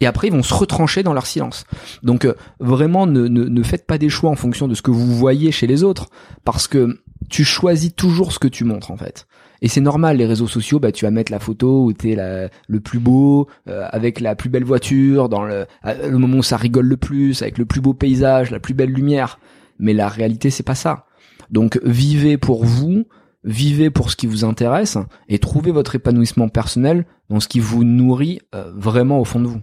[0.00, 1.64] et après, ils vont se retrancher dans leur silence.
[2.02, 4.90] Donc, euh, vraiment, ne, ne, ne faites pas des choix en fonction de ce que
[4.90, 6.08] vous voyez chez les autres,
[6.44, 7.00] parce que
[7.30, 9.26] tu choisis toujours ce que tu montres, en fait.
[9.60, 12.48] Et c'est normal, les réseaux sociaux, bah, tu vas mettre la photo où t'es la,
[12.68, 16.58] le plus beau, euh, avec la plus belle voiture, dans le, le moment où ça
[16.58, 19.40] rigole le plus, avec le plus beau paysage, la plus belle lumière
[19.78, 21.06] mais la réalité c'est pas ça.
[21.50, 23.06] Donc vivez pour vous,
[23.44, 24.98] vivez pour ce qui vous intéresse
[25.28, 29.46] et trouvez votre épanouissement personnel dans ce qui vous nourrit euh, vraiment au fond de
[29.46, 29.60] vous.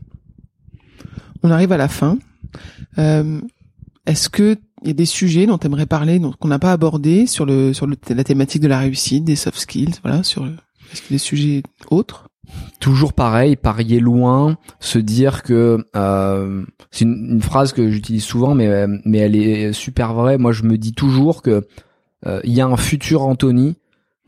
[1.43, 2.17] On arrive à la fin.
[2.97, 3.39] Euh,
[4.05, 7.25] Est-ce que il y a des sujets dont tu aimerais parler, qu'on n'a pas abordé
[7.25, 11.01] sur le sur le, la thématique de la réussite, des soft skills, voilà, sur Est-ce
[11.01, 12.27] qu'il des sujets autres?
[12.79, 18.87] Toujours pareil, parier loin, se dire que euh, c'est une, phrase que j'utilise souvent, mais
[19.05, 20.37] mais elle est super vraie.
[20.37, 21.67] Moi, je me dis toujours que
[22.25, 23.77] euh, il y a un futur Anthony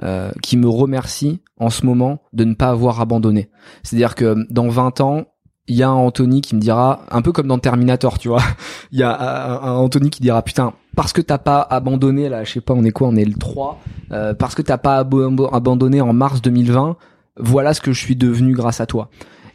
[0.03, 3.49] euh, qui me remercie en ce moment de ne pas avoir abandonné.
[3.81, 5.25] C'est-à-dire que dans 20 ans,
[5.67, 8.43] il y a un Anthony qui me dira, un peu comme dans Terminator, tu vois,
[8.91, 12.53] il y a un, Anthony qui dira, putain, parce que t'as pas abandonné, là, je
[12.53, 13.79] sais pas, on est quoi, on est le 3,
[14.11, 16.95] euh, parce que t'as pas abandonné en mars 2020,
[17.39, 19.09] voilà ce que je suis devenu grâce à toi.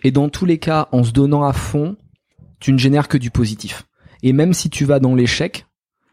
[0.04, 1.96] Et dans tous les cas, en se donnant à fond,
[2.60, 3.84] tu ne génères que du positif.
[4.22, 5.66] Et même si tu vas dans l'échec,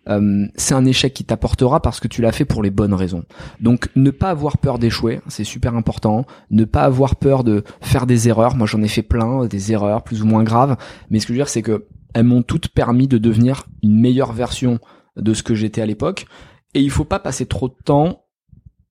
[0.07, 3.24] euh, c'est un échec qui t'apportera parce que tu l'as fait pour les bonnes raisons.
[3.59, 6.26] Donc ne pas avoir peur d'échouer, c'est super important.
[6.49, 8.55] Ne pas avoir peur de faire des erreurs.
[8.55, 10.78] Moi j'en ai fait plein, des erreurs plus ou moins graves.
[11.09, 13.99] Mais ce que je veux dire c'est que elles m'ont toutes permis de devenir une
[13.99, 14.80] meilleure version
[15.15, 16.26] de ce que j'étais à l'époque.
[16.74, 18.24] Et il faut pas passer trop de temps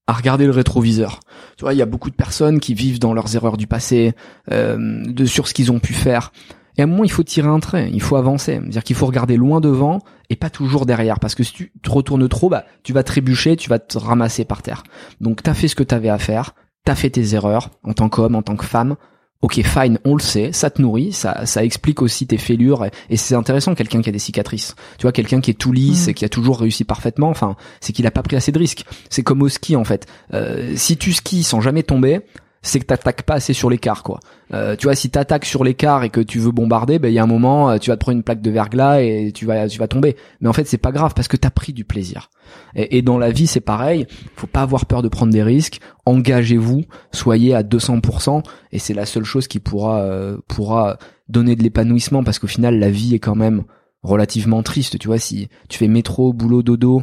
[0.09, 1.21] à regarder le rétroviseur.
[1.59, 4.15] Tu il y a beaucoup de personnes qui vivent dans leurs erreurs du passé,
[4.51, 6.33] euh, de sur ce qu'ils ont pu faire.
[6.79, 8.55] Et à un moment, il faut tirer un trait, il faut avancer.
[8.63, 9.99] C'est-à-dire qu'il faut regarder loin devant
[10.31, 11.21] et pas toujours derrière.
[11.21, 14.47] Parce que si tu te retournes trop, bah, tu vas trébucher, tu vas te ramasser
[14.47, 14.83] par terre.
[15.21, 16.55] Donc, t'as fait ce que t'avais à faire,
[16.85, 18.97] t'as fait tes erreurs en tant qu'homme, en tant que femme.
[19.41, 23.17] Ok, fine, on le sait, ça te nourrit, ça, ça explique aussi tes fêlures, et,
[23.17, 24.75] c'est intéressant, quelqu'un qui a des cicatrices.
[24.99, 26.11] Tu vois, quelqu'un qui est tout lisse mm.
[26.11, 28.85] et qui a toujours réussi parfaitement, enfin, c'est qu'il a pas pris assez de risques.
[29.11, 30.07] C'est comme au ski, en fait.
[30.35, 32.21] Euh, si tu skis sans jamais tomber,
[32.63, 34.21] c'est que t'attaques pas assez sur l'écart quoi.
[34.53, 37.19] Euh, tu vois si t'attaques sur l'écart et que tu veux bombarder, ben il y
[37.19, 39.69] a un moment euh, tu vas te prendre une plaque de verglas et tu vas
[39.69, 40.17] tu vas tomber.
[40.41, 42.31] Mais en fait c'est pas grave parce que t'as pris du plaisir.
[42.75, 44.07] Et, dans la vie c'est pareil.
[44.37, 45.81] Faut pas avoir peur de prendre des risques.
[46.07, 48.43] Engagez-vous, soyez à 200%
[48.73, 50.99] et c'est la seule chose qui pourra euh, pourra
[51.29, 53.65] donner de l'épanouissement parce qu'au final la vie est quand même
[54.03, 54.99] relativement triste.
[54.99, 57.03] Tu vois si tu fais métro, boulot, dodo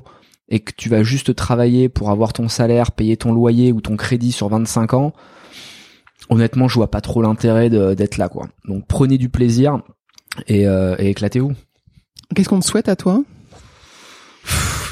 [0.50, 3.98] et que tu vas juste travailler pour avoir ton salaire, payer ton loyer ou ton
[3.98, 5.14] crédit sur 25 ans,
[6.30, 8.48] honnêtement, je vois pas trop l'intérêt d'être là, quoi.
[8.68, 9.82] Donc prenez du plaisir
[10.48, 11.54] et, euh, éclatez-vous.
[12.36, 13.24] Qu'est-ce qu'on te souhaite à toi?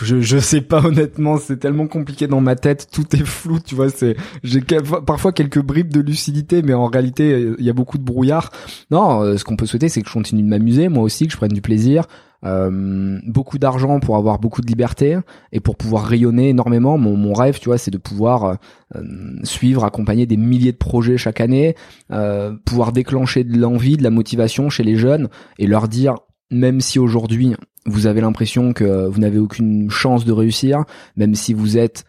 [0.04, 3.76] Je je sais pas honnêtement, c'est tellement compliqué dans ma tête, tout est flou, tu
[3.76, 4.62] vois, c'est j'ai
[5.06, 8.52] parfois quelques bribes de lucidité mais en réalité il y a beaucoup de brouillard.
[8.92, 11.34] Non, euh, ce qu'on peut souhaiter c'est que je continue de m'amuser moi aussi, que
[11.34, 12.08] je prenne du plaisir,
[12.46, 15.18] euh, beaucoup d'argent pour avoir beaucoup de liberté
[15.52, 16.98] et pour pouvoir rayonner énormément.
[16.98, 18.58] Mon, mon rêve, tu vois, c'est de pouvoir
[18.96, 19.02] euh,
[19.44, 21.76] suivre, accompagner des milliers de projets chaque année,
[22.12, 26.16] euh, pouvoir déclencher de l'envie, de la motivation chez les jeunes et leur dire,
[26.54, 30.86] même si aujourd'hui vous avez l'impression que vous n'avez aucune chance de réussir,
[31.18, 32.06] même si vous êtes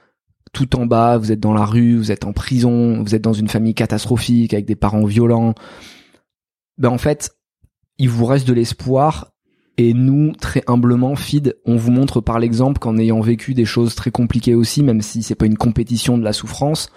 [0.52, 3.32] tout en bas, vous êtes dans la rue, vous êtes en prison, vous êtes dans
[3.32, 5.54] une famille catastrophique avec des parents violents,
[6.78, 7.36] ben en fait,
[7.98, 9.32] il vous reste de l'espoir
[9.76, 13.96] et nous, très humblement, Feed, on vous montre par l'exemple qu'en ayant vécu des choses
[13.96, 16.90] très compliquées aussi, même si c'est pas une compétition de la souffrance,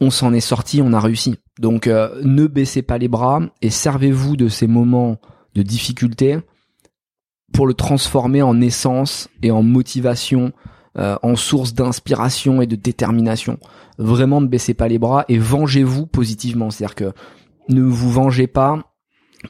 [0.00, 1.36] on s'en est sorti, on a réussi.
[1.58, 5.18] Donc euh, ne baissez pas les bras et servez-vous de ces moments
[5.54, 6.38] de difficulté
[7.52, 10.52] pour le transformer en essence et en motivation,
[10.98, 13.58] euh, en source d'inspiration et de détermination.
[13.98, 16.70] Vraiment ne baissez pas les bras et vengez-vous positivement.
[16.70, 17.12] C'est-à-dire que
[17.68, 18.78] ne vous vengez pas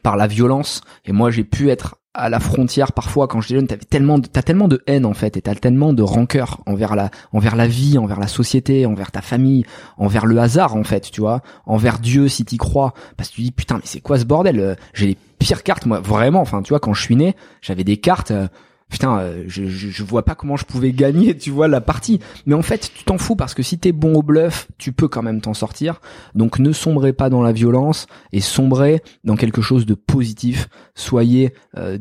[0.02, 0.80] par la violence.
[1.04, 4.26] Et moi, j'ai pu être à la frontière parfois quand j'étais jeune t'avais tellement de,
[4.26, 7.66] t'as tellement de haine en fait et t'as tellement de rancœur envers la envers la
[7.66, 9.64] vie envers la société envers ta famille
[9.96, 13.40] envers le hasard en fait tu vois envers Dieu si t'y crois parce que tu
[13.40, 14.60] dis putain mais c'est quoi ce bordel?
[14.60, 17.96] Euh, j'ai pires cartes moi vraiment enfin tu vois quand je suis né j'avais des
[17.96, 18.46] cartes euh,
[18.92, 22.20] putain, euh, je, je, vois pas comment je pouvais gagner, tu vois, la partie.
[22.46, 25.08] Mais en fait, tu t'en fous parce que si t'es bon au bluff, tu peux
[25.08, 26.00] quand même t'en sortir.
[26.34, 30.68] Donc ne sombrez pas dans la violence et sombrez dans quelque chose de positif.
[30.94, 31.98] Soyez euh,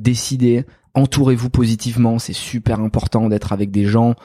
[0.93, 2.19] entourez-vous positivement.
[2.19, 4.15] C'est super important d'être avec des gens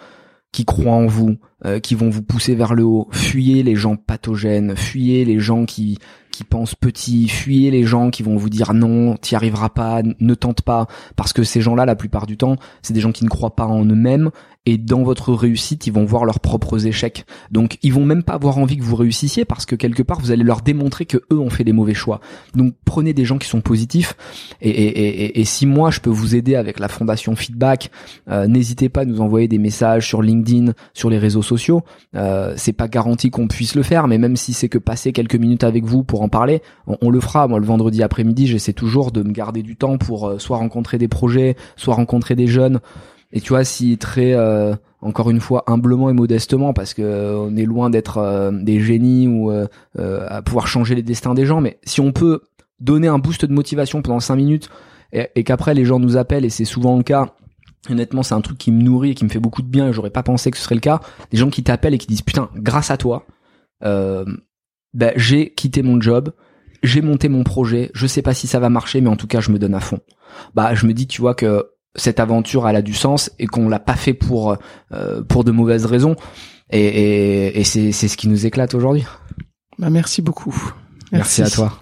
[0.52, 3.08] qui croient en vous, euh, qui vont vous pousser vers le haut.
[3.12, 5.98] Fuyez les gens pathogènes, fuyez les gens qui
[6.37, 10.34] qui pensent petit, fuyez les gens qui vont vous dire non, t'y arriveras pas, ne
[10.34, 13.30] tente pas, parce que ces gens-là, la plupart du temps, c'est des gens qui ne
[13.30, 14.30] croient pas en eux-mêmes
[14.66, 17.24] et dans votre réussite, ils vont voir leurs propres échecs.
[17.52, 20.32] Donc, ils vont même pas avoir envie que vous réussissiez parce que quelque part, vous
[20.32, 22.20] allez leur démontrer que eux ont fait des mauvais choix.
[22.54, 24.16] Donc, prenez des gens qui sont positifs.
[24.61, 27.91] Et, et, et, si moi, je peux vous aider avec la fondation Feedback,
[28.28, 31.82] euh, n'hésitez pas à nous envoyer des messages sur LinkedIn, sur les réseaux sociaux.
[32.16, 35.36] Euh, c'est pas garanti qu'on puisse le faire, mais même si c'est que passer quelques
[35.36, 37.46] minutes avec vous pour en parler, on, le fera.
[37.46, 40.99] Moi, le vendredi après-midi, j'essaie toujours de me garder du temps pour euh, soit rencontrer
[40.99, 42.80] des projets, soit rencontrer des jeunes.
[43.32, 47.38] Et tu vois, si très euh, encore une fois humblement et modestement, parce que euh,
[47.38, 49.50] on est loin d'être euh, des génies ou
[49.98, 52.42] à pouvoir changer les destins des gens, mais si on peut
[52.80, 54.68] donner un boost de motivation pendant cinq minutes
[55.12, 57.34] et, qu'après les gens nous appellent et c'est souvent le cas.
[57.88, 59.92] Honnêtement, c'est un truc qui me nourrit et qui me fait beaucoup de bien et
[59.92, 61.00] j'aurais pas pensé que ce serait le cas.
[61.30, 63.24] Des gens qui t'appellent et qui disent putain, grâce à toi,
[63.84, 64.24] euh,
[64.92, 66.32] bah, j'ai quitté mon job,
[66.82, 69.40] j'ai monté mon projet, je sais pas si ça va marcher, mais en tout cas,
[69.40, 70.00] je me donne à fond.
[70.54, 73.68] Bah, je me dis, tu vois, que cette aventure, elle a du sens et qu'on
[73.68, 74.56] l'a pas fait pour
[74.92, 76.16] euh, pour de mauvaises raisons.
[76.70, 79.04] Et, et, et c'est c'est ce qui nous éclate aujourd'hui.
[79.78, 80.72] Bah, merci beaucoup.
[81.12, 81.42] Merci.
[81.42, 81.72] à toi.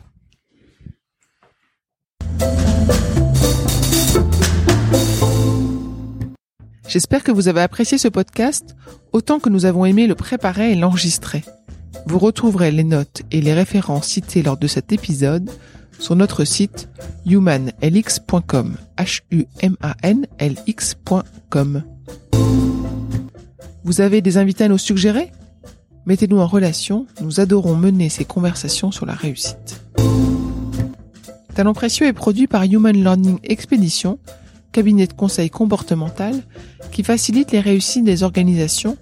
[6.87, 8.77] J'espère que vous avez apprécié ce podcast
[9.13, 11.43] autant que nous avons aimé le préparer et l'enregistrer.
[12.07, 15.51] Vous retrouverez les notes et les références citées lors de cet épisode
[15.99, 16.89] sur notre site
[17.27, 18.77] humanlx.com.
[23.85, 25.31] Vous avez des invités à nous suggérer?
[26.07, 29.81] Mettez-nous en relation, nous adorons mener ces conversations sur la réussite.
[31.55, 34.19] Talent précieux est produit par Human Learning Expedition,
[34.73, 36.43] cabinet de conseil comportemental
[36.91, 38.97] qui facilite les réussites des organisations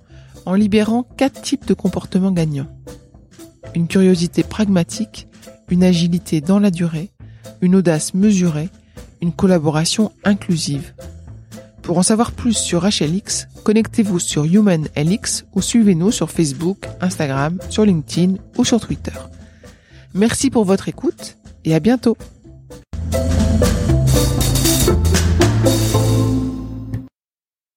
[0.45, 2.69] en libérant quatre types de comportements gagnants.
[3.75, 5.29] Une curiosité pragmatique,
[5.73, 7.11] une agilité dans la durée,
[7.63, 8.69] une audace mesurée,
[9.23, 10.93] une collaboration inclusive.
[11.81, 17.87] Pour en savoir plus sur HLX, connectez-vous sur HumanLX ou suivez-nous sur Facebook, Instagram, sur
[17.87, 19.19] LinkedIn ou sur Twitter.
[20.13, 22.19] Merci pour votre écoute et à bientôt